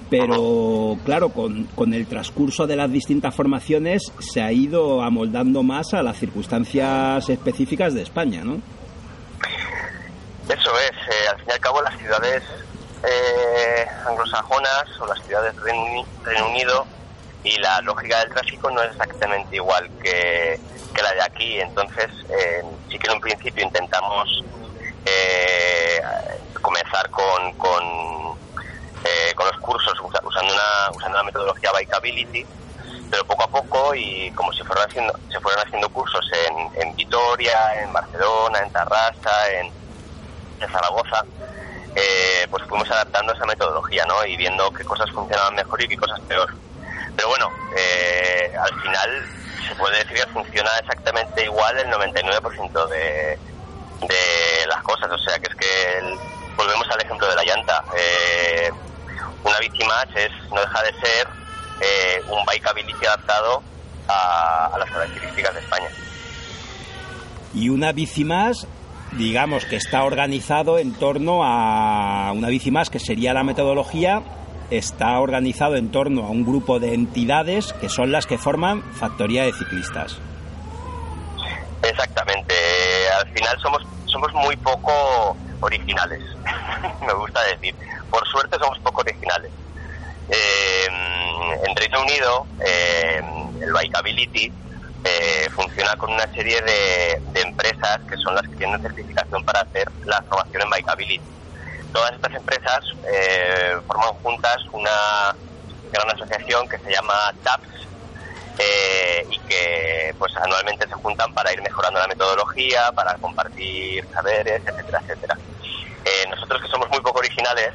[0.09, 5.93] pero claro, con, con el transcurso de las distintas formaciones se ha ido amoldando más
[5.93, 8.61] a las circunstancias específicas de España, ¿no?
[10.47, 12.43] Eso es, eh, al fin y al cabo las ciudades
[13.03, 16.85] eh, anglosajonas o las ciudades Reino Unido
[17.43, 20.59] y la lógica del tráfico no es exactamente igual que,
[20.93, 21.59] que la de aquí.
[21.59, 24.43] Entonces, eh, sí que en un principio intentamos
[25.07, 26.01] eh,
[26.61, 27.83] comenzar con, con,
[29.03, 32.45] eh, con los cursos usa- usando una, usando la metodología Bikeability,
[33.09, 36.95] pero poco a poco y como se fueron haciendo, se fueron haciendo cursos en, en
[36.95, 39.65] Vitoria, en Barcelona, en Tarrasa, en,
[40.59, 41.23] en Zaragoza,
[41.95, 44.25] eh, pues fuimos adaptando esa metodología, ¿no?
[44.25, 46.49] Y viendo qué cosas funcionaban mejor y qué cosas peor.
[47.15, 49.27] Pero bueno, eh, al final
[49.67, 53.39] se puede decir que funciona exactamente igual el 99% de,
[54.01, 55.09] de las cosas.
[55.11, 56.17] O sea, que es que
[56.55, 57.83] volvemos al ejemplo de la llanta.
[57.97, 58.69] Eh,
[59.43, 61.27] una más es, no deja de ser
[61.81, 63.61] eh, un bikeability adaptado
[64.07, 65.87] a, a las características de España.
[67.53, 68.67] Y una bici más,
[69.13, 74.21] digamos que está organizado en torno a una bici más, que sería la metodología,
[74.69, 79.43] está organizado en torno a un grupo de entidades que son las que forman Factoría
[79.43, 80.19] de Ciclistas.
[81.83, 82.53] Exactamente.
[82.53, 86.21] Eh, Al somos somos muy poco originales,
[87.01, 87.75] me gusta decir.
[88.09, 89.51] Por suerte somos poco originales.
[90.29, 90.87] Eh,
[91.65, 93.21] en Reino Unido, eh,
[93.61, 94.51] el Bikeability
[95.03, 99.89] eh, funciona con una serie de, empresas que son las que tienen certificación para hacer
[100.05, 101.21] la formación en Bikeability.
[101.93, 102.79] Todas estas empresas
[103.87, 105.35] forman juntas una
[105.91, 107.86] gran asociación que se llama TAPS
[109.29, 115.01] y que pues anualmente se juntan para ir mejorando la metodología, para compartir saberes, etcétera,
[115.03, 115.37] etcétera.
[116.29, 117.71] nosotros que somos muy poco originales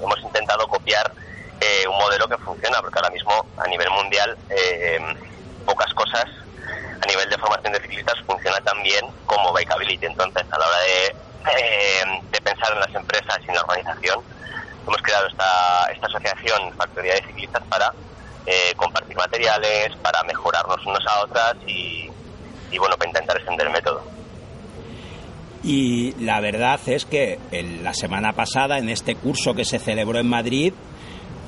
[0.00, 1.10] hemos intentado copiar
[1.60, 5.00] eh, un modelo que funciona, porque ahora mismo a nivel mundial eh,
[5.66, 6.24] pocas cosas
[7.02, 10.06] a nivel de formación de ciclistas funciona tan bien como Bikeability.
[10.06, 11.06] Entonces, a la hora de,
[11.58, 14.20] eh, de pensar en las empresas y en la organización,
[14.86, 17.92] hemos creado esta, esta asociación Factoría de Ciclistas para
[18.76, 22.08] compartir materiales, para mejorarnos unos a otras y,
[22.78, 24.02] bueno, para intentar extender el método.
[25.62, 27.38] Y la verdad es que
[27.82, 30.72] la semana pasada, en este curso que se celebró en Madrid,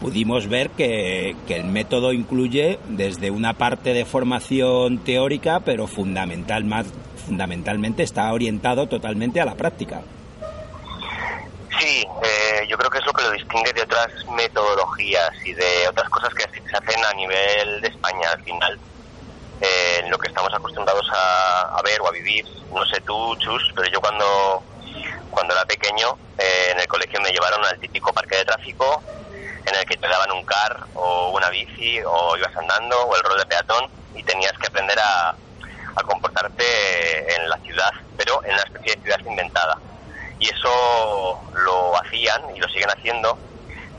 [0.01, 6.86] pudimos ver que, el método incluye desde una parte de formación teórica, pero fundamental, más,
[7.26, 10.03] fundamentalmente está orientado totalmente a la práctica.
[11.80, 15.88] Sí, eh, yo creo que es lo que lo distingue de otras metodologías y de
[15.88, 18.78] otras cosas que se hacen a nivel de España al final.
[19.62, 23.88] Eh, lo que estamos acostumbrados a, ver o a vivir, no sé tú, Chus, pero
[23.90, 24.62] yo cuando,
[25.30, 29.02] cuando era pequeño eh, en el colegio me llevaron al típico parque de tráfico
[29.64, 33.22] en el que te daban un car o una bici o ibas andando o el
[33.22, 35.34] rol de peatón y tenías que aprender a,
[36.06, 39.78] comportarte en la ciudad, pero en una especie de ciudad inventada.
[40.41, 43.38] Y eso lo hacían y lo siguen haciendo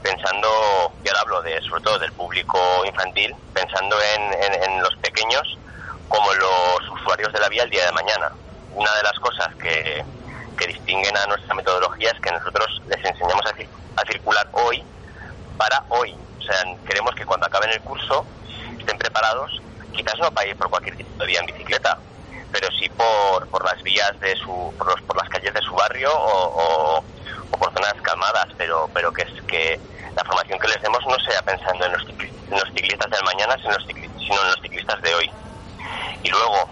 [0.02, 5.58] pensando, y ahora hablo de, sobre todo del público infantil, pensando en, en, los pequeños
[6.08, 8.32] como los usuarios de la vía el día de mañana.
[8.74, 10.04] Una de las cosas que,
[10.58, 14.84] que distinguen a nuestra metodología es que nosotros les enseñamos a, a circular hoy
[15.58, 16.16] para hoy.
[16.40, 18.26] O sea, queremos que cuando acaben el curso
[18.80, 19.62] estén preparados,
[19.94, 21.98] quizás no para ir por cualquier tipo de vía en bicicleta,
[22.52, 25.74] pero sí por, por las vías de su, por, los, por las calles de su
[25.74, 27.04] barrio o,
[27.52, 29.80] por zonas calmadas, pero, pero que es que
[30.16, 32.04] la formación que les demos no sea pensando en los,
[32.74, 35.32] ciclistas del mañana, sino en, los ciclistas de hoy.
[36.24, 36.70] Y luego,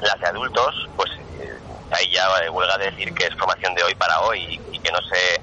[0.00, 1.58] las de adultos, pues eh,
[1.90, 5.40] ahí ya huelga decir que es formación de hoy para hoy y que no se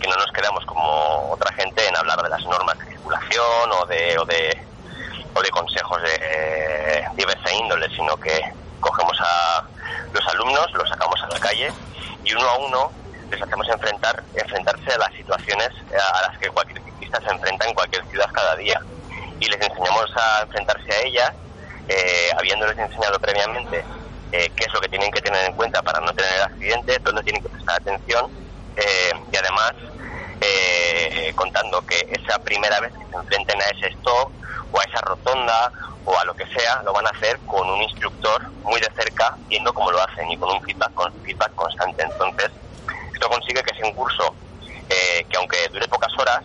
[0.00, 3.86] que no nos quedamos como otra gente en hablar de las normas de circulación o
[3.86, 4.56] de, o de,
[5.34, 8.40] o de consejos de diversa índole, sino que
[8.80, 9.64] cogemos a
[10.12, 11.72] los alumnos, los sacamos a la calle
[12.24, 12.92] y uno a uno
[13.30, 17.74] les hacemos enfrentar, enfrentarse a las situaciones a las que cualquier ciclista se enfrenta en
[17.74, 18.80] cualquier ciudad cada día.
[19.40, 21.32] Y les enseñamos a enfrentarse a ellas,
[21.88, 23.84] eh, habiéndoles enseñado previamente
[24.32, 27.22] eh, qué es lo que tienen que tener en cuenta para no tener accidentes, dónde
[27.22, 28.30] tienen que prestar atención
[28.76, 29.72] eh, y además
[30.40, 34.30] eh, contando que esa primera vez que se enfrenten a ese stop
[34.72, 35.72] o a esa rotonda
[36.04, 39.36] o a lo que sea, lo van a hacer con un instructor muy de cerca,
[39.48, 42.02] viendo cómo lo hacen y con un feedback, con feedback constante.
[42.02, 42.50] Entonces,
[43.12, 44.34] esto consigue que sea un curso
[44.88, 46.44] eh, que aunque dure pocas horas,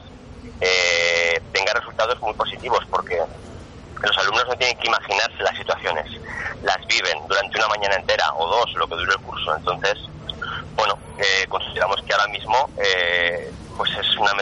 [1.51, 3.19] tenga resultados muy positivos porque
[4.03, 6.05] los alumnos no tienen que imaginarse las situaciones,
[6.61, 9.55] las viven durante una mañana entera o dos, lo que dure el curso.
[9.55, 9.95] Entonces,
[10.75, 13.02] bueno, eh, consideramos que ahora mismo eh,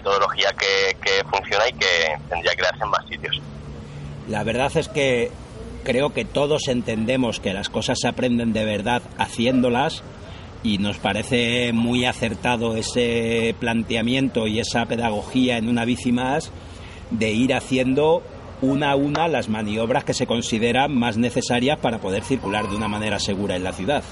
[0.01, 3.41] metodología que, que funciona y que tendría que darse en más sitios.
[4.27, 5.31] La verdad es que
[5.83, 10.03] creo que todos entendemos que las cosas se aprenden de verdad haciéndolas
[10.63, 16.51] y nos parece muy acertado ese planteamiento y esa pedagogía en una bici más
[17.09, 18.21] de ir haciendo
[18.61, 22.87] una a una las maniobras que se consideran más necesarias para poder circular de una
[22.87, 24.03] manera segura en la ciudad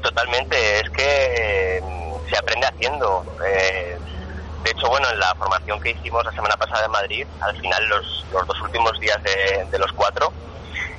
[0.00, 0.80] totalmente.
[0.80, 3.24] Es que mm, se aprende haciendo.
[3.46, 3.98] Eh,
[4.64, 5.18] de hecho, bueno, en
[5.70, 9.18] formación que hicimos la semana pasada en Madrid, al final los, los dos últimos días
[9.22, 10.32] de, los cuatro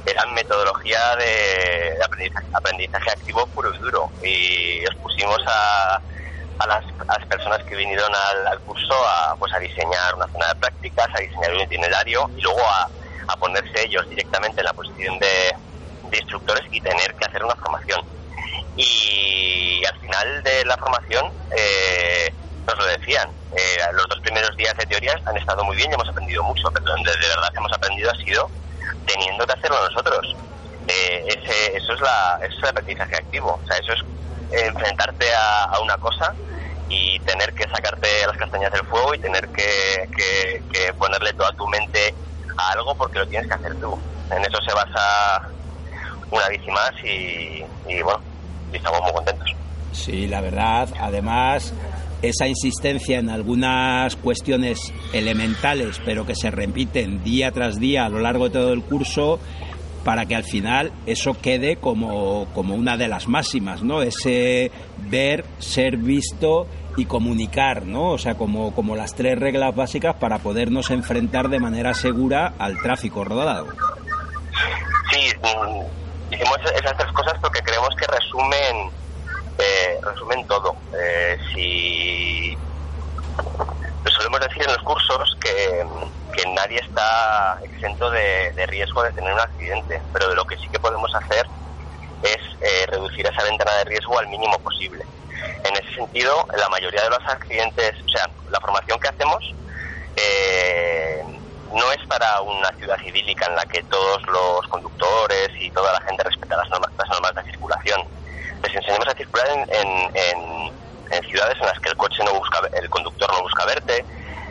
[0.05, 1.97] eran metodología de,
[2.53, 4.11] aprendizaje, activo puro y duro.
[4.23, 6.01] Y os pusimos a,
[6.59, 8.11] a, las, personas que vinieron
[8.47, 12.41] al, curso a, pues a diseñar una zona de prácticas, a diseñar un itinerario y
[12.41, 12.89] luego a,
[13.27, 15.55] a ponerse ellos directamente en la posición de,
[16.09, 18.01] de instructores y tener que hacer una formación
[18.75, 22.33] y al final de la formación eh,
[22.67, 23.29] nos lo decían.
[23.55, 26.71] Eh, los dos primeros días de teoría han estado muy bien y hemos aprendido mucho,
[26.71, 28.49] pero donde de verdad hemos aprendido ha sido
[29.05, 30.35] teniendo que hacerlo nosotros.
[30.87, 35.27] Eh, ese, eso, es la, eso es el aprendizaje activo, o sea, eso es enfrentarte
[35.33, 36.33] a, una cosa
[36.89, 40.09] y tener que sacarte las castañas del fuego y tener que,
[40.71, 42.13] que, ponerle toda tu mente
[42.57, 43.97] a algo porque lo tienes que hacer tú.
[44.29, 45.49] En eso se basa
[46.29, 48.21] una bici más y, y bueno,
[48.71, 49.49] y estamos muy contentos.
[49.93, 51.73] Sí, la verdad, además
[52.21, 58.19] esa insistencia en algunas cuestiones elementales, pero que se repiten día tras día a lo
[58.19, 59.39] largo de todo el curso,
[60.03, 64.01] para que al final eso quede como, como una de las máximas, ¿no?
[64.01, 64.71] Ese
[65.09, 66.67] ver, ser visto
[66.97, 68.11] y comunicar, ¿no?
[68.11, 72.77] O sea, como, como las tres reglas básicas para podernos enfrentar de manera segura al
[72.81, 73.67] tráfico rodado.
[75.11, 75.19] Sí,
[76.31, 78.91] hicimos esas tres cosas porque creemos que resumen,
[79.61, 80.75] eh, resumen todo.
[80.93, 82.57] Eh, si
[84.15, 85.85] solemos decir en los cursos que,
[86.33, 90.57] que nadie está exento de, de riesgo de tener un accidente, pero de lo que
[90.57, 91.45] sí que podemos hacer
[92.23, 95.03] es eh, reducir esa ventana de riesgo al mínimo posible.
[95.63, 99.53] En ese sentido, la mayoría de los accidentes, o sea, la formación que hacemos
[100.15, 101.23] eh,
[101.73, 106.01] no es para una ciudad idílica en la que todos los conductores y toda la
[106.01, 108.01] gente respeta las normas, las normas de circulación.
[108.63, 110.71] Les enseñamos a circular en, en, en,
[111.11, 114.05] en ciudades en las que el coche no busca, el conductor no busca verte,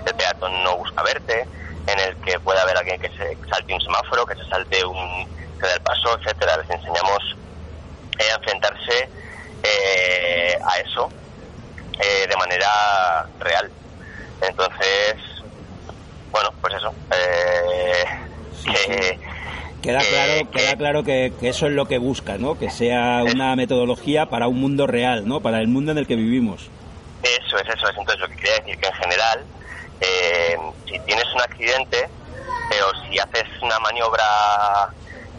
[0.06, 1.46] el peatón no busca verte,
[1.86, 5.26] en el que puede haber alguien que se salte un semáforo, que se salte un
[5.60, 6.56] que dé el paso, etcétera.
[6.56, 7.36] Les enseñamos
[8.18, 9.08] eh, a enfrentarse
[9.62, 11.10] eh, a eso
[12.00, 13.70] eh, de manera real.
[14.40, 15.16] Entonces,
[16.30, 16.94] bueno, pues eso.
[17.12, 18.04] Eh,
[18.64, 19.18] que,
[19.82, 22.58] Queda que- claro, queda que- claro que, que eso es lo que busca, ¿no?
[22.58, 25.40] Que sea una metodología para un mundo real, ¿no?
[25.40, 26.70] Para el mundo en el que vivimos.
[27.22, 27.96] Eso es, eso es.
[27.96, 29.46] Entonces, lo que quería decir que en general,
[30.00, 30.56] eh,
[30.86, 34.22] si tienes un accidente eh, o si haces una maniobra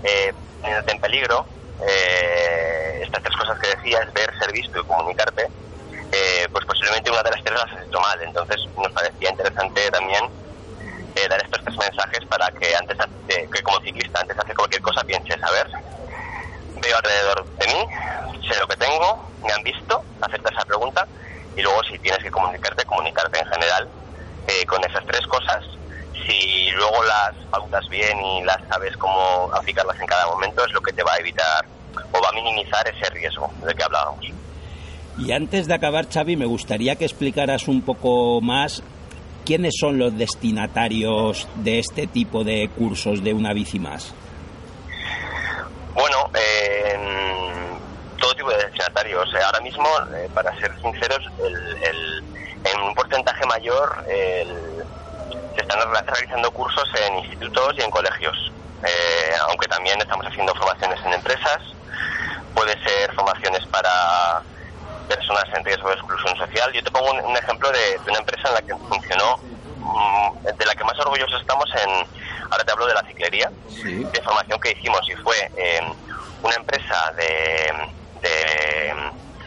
[0.04, 1.46] eh, poniéndote en peligro,
[1.88, 5.44] eh, estas tres cosas que decías, ver, ser visto y comunicarte,
[6.12, 8.20] eh, pues posiblemente una de las tres las has hecho mal.
[8.24, 10.22] Entonces, nos parecía interesante también
[11.16, 12.98] eh, dar estos tres mensajes para que antes
[13.28, 15.68] de, que como ciclista, antes de hacer cualquier cosa, pienses, a ver,
[16.82, 21.08] veo alrededor de mí, sé lo que tengo, me han visto, acepta esa pregunta
[21.56, 23.88] y luego si tienes que comunicarte, comunicarte en general
[24.48, 25.64] eh, con esas tres cosas.
[26.26, 30.82] Si luego las pautas bien y las sabes cómo aplicarlas en cada momento, es lo
[30.82, 31.66] que te va a evitar
[32.12, 34.26] o va a minimizar ese riesgo del que hablábamos.
[35.18, 38.82] Y antes de acabar, Xavi, me gustaría que explicaras un poco más
[39.46, 44.14] quiénes son los destinatarios de este tipo de cursos de una bici más.
[45.94, 46.98] Bueno, eh,
[48.20, 49.26] todo tipo de destinatarios.
[49.34, 49.86] Eh, ahora mismo,
[50.16, 52.24] eh, para ser sinceros, el- el-
[52.64, 54.84] en un porcentaje mayor el-
[55.56, 58.52] se están re- realizando cursos en institutos y en colegios.
[58.84, 61.60] Eh, aunque también estamos haciendo formaciones en empresas.
[62.56, 64.42] Puede ser formaciones para
[65.08, 66.72] personas en riesgo de exclusión social.
[66.74, 69.38] Yo te pongo un, un ejemplo de, de una empresa en la que funcionó,
[69.78, 71.90] mm, de la que más orgullosos estamos en,
[72.52, 74.04] ahora te hablo de la ciclería, Sí.
[74.04, 75.82] de formación que hicimos y fue eh,
[76.44, 77.72] una empresa de,
[78.22, 78.94] de,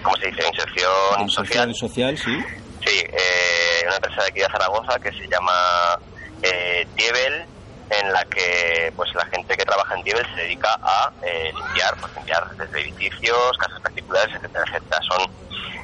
[0.03, 1.75] ¿cómo se dice?, inserción Inserción social.
[1.75, 2.45] social, sí.
[2.87, 5.99] Sí, eh, una empresa de aquí de Zaragoza que se llama
[6.43, 7.47] eh, Diebel,
[7.91, 11.95] en la que pues la gente que trabaja en Diebel se dedica a eh, limpiar,
[12.01, 15.01] pues limpiar desde edificios, casas particulares, etcétera, etcétera.
[15.03, 15.23] Son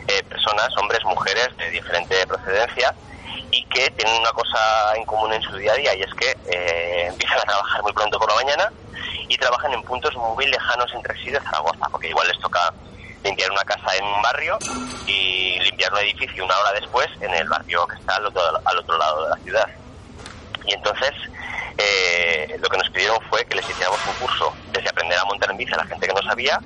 [0.09, 2.95] eh, personas, hombres, mujeres de diferente procedencia
[3.51, 6.37] y que tienen una cosa en común en su día a día y es que
[6.51, 8.73] eh, empiezan a trabajar muy pronto por la mañana
[9.29, 12.73] y trabajan en puntos muy lejanos entre sí de Zaragoza, porque igual les toca
[13.23, 14.59] limpiar una casa en un barrio
[15.07, 18.79] y limpiar un edificio una hora después en el barrio que está al otro, al
[18.79, 19.69] otro lado de la ciudad.
[20.65, 21.13] Y entonces
[21.79, 25.51] eh, lo que nos pidieron fue que les hiciéramos un curso desde aprender a montar
[25.51, 26.61] en bici a la gente que no sabía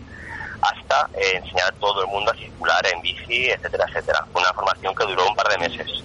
[0.63, 4.25] hasta eh, enseñar a todo el mundo a circular en bici, etcétera, etcétera.
[4.35, 6.03] Una formación que duró un par de meses.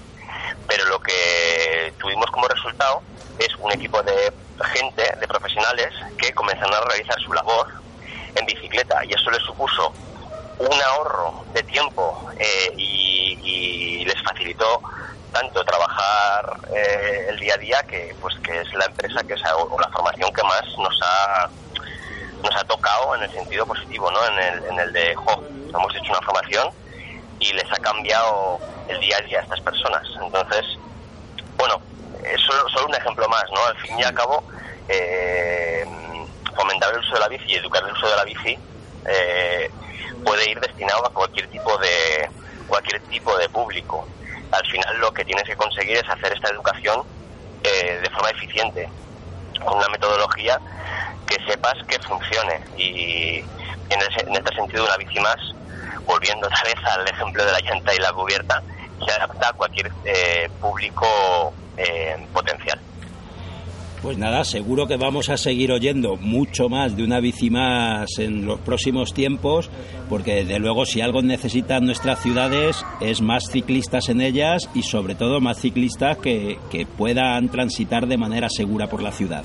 [0.68, 3.02] Pero lo que tuvimos como resultado
[3.39, 4.34] es un equipo de
[4.74, 7.68] gente, de profesionales, que comenzaron a realizar su labor
[8.36, 9.93] en bicicleta y eso les supuso
[10.60, 14.82] un ahorro de tiempo eh, y les facilitó
[15.32, 19.42] tanto trabajar eh, el día a día que pues que es la empresa que es
[19.54, 21.50] o la formación que más nos ha
[22.44, 25.96] nos ha tocado en el sentido positivo no en el, en el de jo, hemos
[25.96, 26.70] hecho una formación
[27.40, 30.04] y les ha cambiado el día a día a estas personas.
[30.22, 30.66] Entonces
[31.58, 31.82] bueno
[32.24, 34.44] es solo, solo un ejemplo más no al fin y al cabo
[34.88, 35.86] eh,
[36.56, 38.58] fomentar el uso de la bici y educar el uso de la bici
[39.08, 39.72] eh,
[40.24, 42.30] puede ir destinado a cualquier tipo de
[42.68, 44.08] cualquier tipo de público.
[44.52, 47.02] Al final lo que tienes que conseguir es hacer esta educación
[47.64, 48.88] eh, de forma eficiente,
[49.66, 50.58] con una metodología
[51.28, 53.38] que sepas que funcione y
[53.89, 55.36] en, ese- en este sentido una bici más,
[56.06, 58.64] volviendo otra vez al ejemplo de la llanta y la cubierta,
[59.06, 62.80] se adapta a cualquier eh, público eh, potencial.
[64.02, 68.45] Pues nada, seguro que vamos a seguir oyendo mucho más de una bici más en
[68.45, 69.70] los próximos tiempos,
[70.08, 75.16] porque desde luego si algo necesitan nuestras ciudades es más ciclistas en ellas y sobre
[75.16, 79.43] todo más ciclistas que, que puedan transitar de manera segura por la ciudad.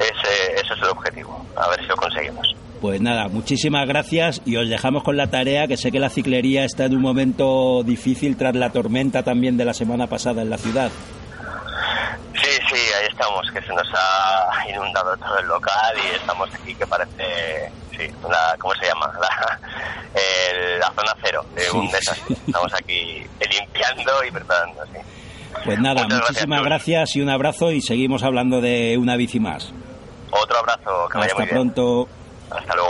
[0.00, 2.56] Ese, ese es el objetivo, a ver si lo conseguimos.
[2.80, 6.64] Pues nada, muchísimas gracias y os dejamos con la tarea, que sé que la ciclería
[6.64, 10.58] está en un momento difícil tras la tormenta también de la semana pasada en la
[10.58, 10.90] ciudad.
[13.18, 18.08] Estamos, que se nos ha inundado todo el local y estamos aquí que parece, sí,
[18.22, 19.12] una, ¿cómo se llama?
[19.20, 19.58] La,
[20.14, 21.94] el- la zona cero de un Sí.
[21.96, 22.36] desastre.
[22.46, 24.98] Estamos aquí limpiando y preparando, sí.
[25.64, 26.66] Pues nada, Muchas gracias, muchísimas Chus.
[26.68, 29.72] gracias y un abrazo y seguimos hablando de una bici más.
[30.30, 31.48] Otro abrazo, que vaya Hasta muy bien.
[31.56, 32.08] pronto.
[32.50, 32.87] Hasta luego.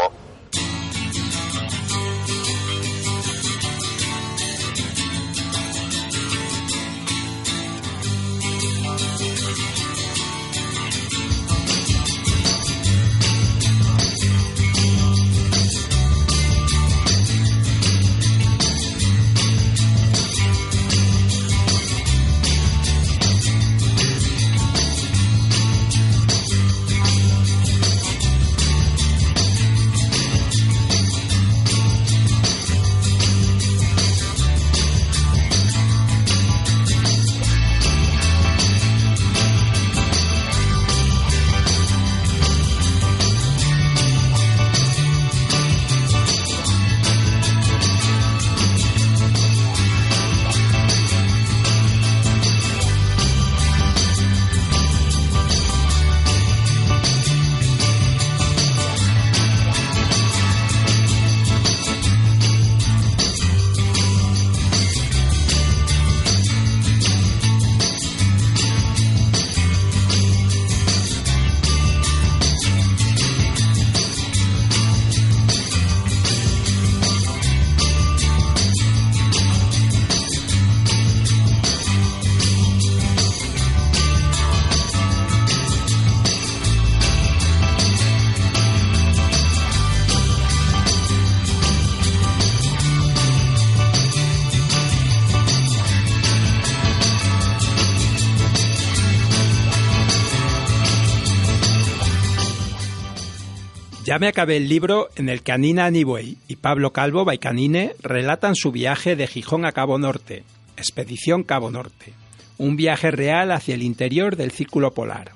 [104.18, 108.56] Ya me acabé el libro en el que Anina Anyway y Pablo Calvo Baicanine relatan
[108.56, 110.42] su viaje de Gijón a Cabo Norte,
[110.76, 112.14] Expedición Cabo Norte,
[112.56, 115.34] un viaje real hacia el interior del Círculo Polar.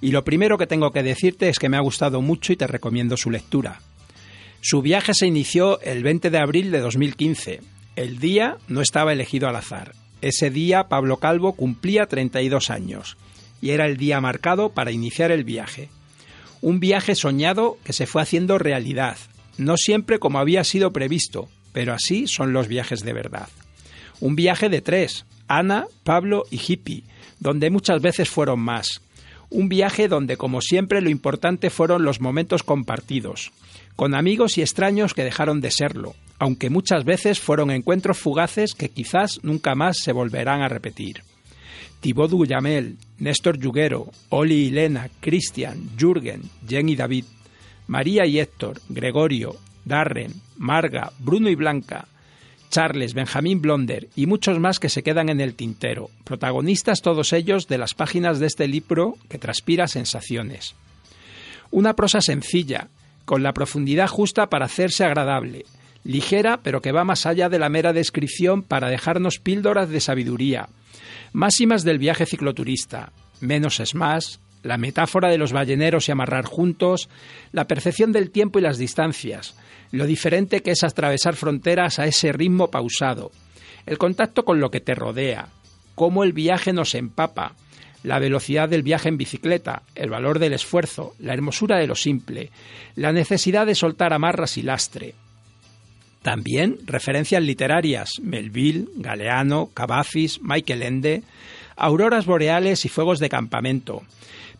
[0.00, 2.66] Y lo primero que tengo que decirte es que me ha gustado mucho y te
[2.66, 3.80] recomiendo su lectura.
[4.60, 7.60] Su viaje se inició el 20 de abril de 2015.
[7.94, 9.92] El día no estaba elegido al azar.
[10.20, 13.18] Ese día Pablo Calvo cumplía 32 años
[13.62, 15.90] y era el día marcado para iniciar el viaje.
[16.60, 19.16] Un viaje soñado que se fue haciendo realidad,
[19.58, 23.48] no siempre como había sido previsto, pero así son los viajes de verdad.
[24.20, 27.04] Un viaje de tres, Ana, Pablo y Hippie,
[27.38, 29.02] donde muchas veces fueron más.
[29.50, 33.52] Un viaje donde, como siempre, lo importante fueron los momentos compartidos,
[33.94, 38.88] con amigos y extraños que dejaron de serlo, aunque muchas veces fueron encuentros fugaces que
[38.88, 41.22] quizás nunca más se volverán a repetir.
[42.00, 47.24] Thibaut Duyamel, Néstor Yuguero, Oli y Lena, Cristian, Jürgen, Jen y David,
[47.86, 52.08] María y Héctor, Gregorio, Darren, Marga, Bruno y Blanca,
[52.70, 57.68] Charles, Benjamín Blonder y muchos más que se quedan en el tintero, protagonistas todos ellos
[57.68, 60.74] de las páginas de este libro que transpira sensaciones.
[61.70, 62.88] Una prosa sencilla,
[63.24, 65.64] con la profundidad justa para hacerse agradable,
[66.04, 70.68] ligera pero que va más allá de la mera descripción para dejarnos píldoras de sabiduría,
[71.36, 77.10] máximas del viaje cicloturista, menos es más, la metáfora de los balleneros y amarrar juntos,
[77.52, 79.54] la percepción del tiempo y las distancias,
[79.92, 83.32] lo diferente que es atravesar fronteras a ese ritmo pausado,
[83.84, 85.48] el contacto con lo que te rodea,
[85.94, 87.52] cómo el viaje nos empapa,
[88.02, 92.50] la velocidad del viaje en bicicleta, el valor del esfuerzo, la hermosura de lo simple,
[92.94, 95.14] la necesidad de soltar amarras y lastre.
[96.26, 101.22] También referencias literarias, Melville, Galeano, Cavafis, Michael Ende,
[101.76, 104.02] auroras boreales y fuegos de campamento,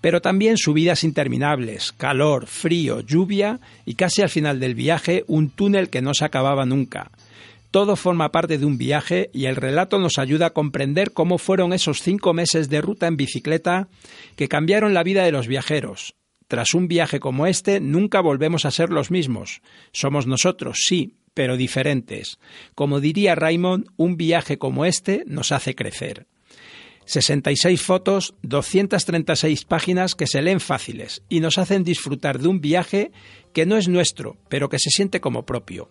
[0.00, 5.90] pero también subidas interminables, calor, frío, lluvia y casi al final del viaje un túnel
[5.90, 7.10] que no se acababa nunca.
[7.72, 11.72] Todo forma parte de un viaje y el relato nos ayuda a comprender cómo fueron
[11.72, 13.88] esos cinco meses de ruta en bicicleta
[14.36, 16.14] que cambiaron la vida de los viajeros.
[16.46, 19.62] Tras un viaje como este, nunca volvemos a ser los mismos.
[19.90, 22.38] Somos nosotros, sí, pero diferentes.
[22.74, 26.26] Como diría Raymond, un viaje como este nos hace crecer.
[27.04, 33.12] 66 fotos, 236 páginas que se leen fáciles y nos hacen disfrutar de un viaje
[33.52, 35.90] que no es nuestro, pero que se siente como propio.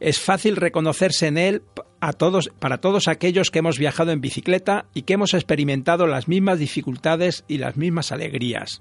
[0.00, 1.62] Es fácil reconocerse en él
[2.00, 6.26] a todos, para todos aquellos que hemos viajado en bicicleta y que hemos experimentado las
[6.26, 8.80] mismas dificultades y las mismas alegrías.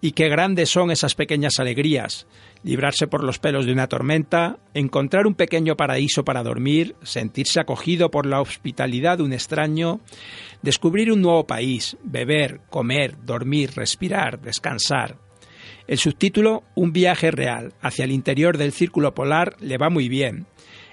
[0.00, 2.26] Y qué grandes son esas pequeñas alegrías.
[2.64, 8.10] Librarse por los pelos de una tormenta, encontrar un pequeño paraíso para dormir, sentirse acogido
[8.10, 10.00] por la hospitalidad de un extraño,
[10.62, 15.18] descubrir un nuevo país, beber, comer, dormir, respirar, descansar.
[15.86, 20.46] El subtítulo Un viaje real hacia el interior del círculo polar le va muy bien.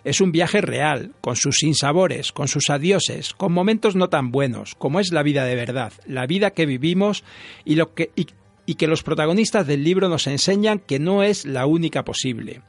[0.04, 4.76] Es un viaje real, con sus sinsabores, con sus adioses, con momentos no tan buenos,
[4.76, 7.24] como es la vida de verdad, la vida que vivimos
[7.66, 8.12] y, lo que,
[8.76, 12.62] que los protagonistas del libro nos enseñan que no es la única posible.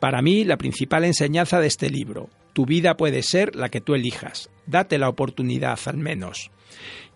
[0.00, 3.94] Para mí, la principal enseñanza de este libro, tu vida puede ser la que tú
[3.94, 6.50] elijas, date la oportunidad al menos.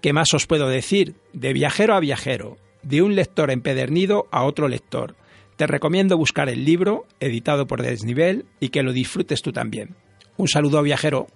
[0.00, 1.14] ¿Qué más os puedo decir?
[1.32, 5.16] De viajero a viajero, de un lector empedernido a otro lector.
[5.56, 9.96] Te recomiendo buscar el libro, editado por Desnivel, y que lo disfrutes tú también.
[10.36, 11.26] Un saludo viajero.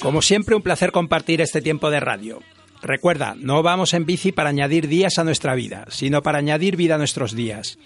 [0.00, 2.40] Como siempre, un placer compartir este tiempo de radio.
[2.82, 6.96] Recuerda, no vamos en bici para añadir días a nuestra vida, sino para añadir vida
[6.96, 7.78] a nuestros días.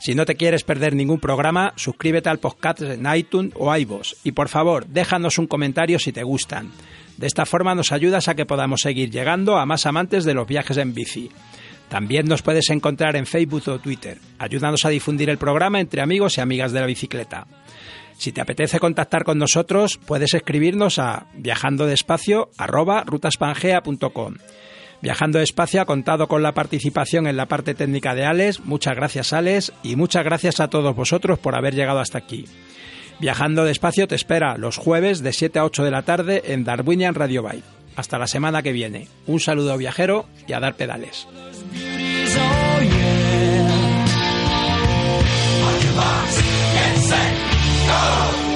[0.00, 4.32] Si no te quieres perder ningún programa, suscríbete al podcast en iTunes o iVoox y
[4.32, 6.72] por favor, déjanos un comentario si te gustan.
[7.16, 10.48] De esta forma nos ayudas a que podamos seguir llegando a más amantes de los
[10.48, 11.30] viajes en bici.
[11.88, 14.18] También nos puedes encontrar en Facebook o Twitter.
[14.38, 17.46] Ayúdanos a difundir el programa entre amigos y amigas de la bicicleta.
[18.22, 24.34] Si te apetece contactar con nosotros, puedes escribirnos a viajandodespacio@rutaspangea.com.
[25.00, 28.60] Viajando despacio ha contado con la participación en la parte técnica de Alex.
[28.60, 32.44] Muchas gracias, Alex, y muchas gracias a todos vosotros por haber llegado hasta aquí.
[33.18, 37.16] Viajando despacio te espera los jueves de 7 a 8 de la tarde en Darwinian
[37.16, 37.66] Radio Byte.
[37.96, 39.08] Hasta la semana que viene.
[39.26, 41.26] Un saludo viajero y a dar pedales.
[47.92, 48.51] go!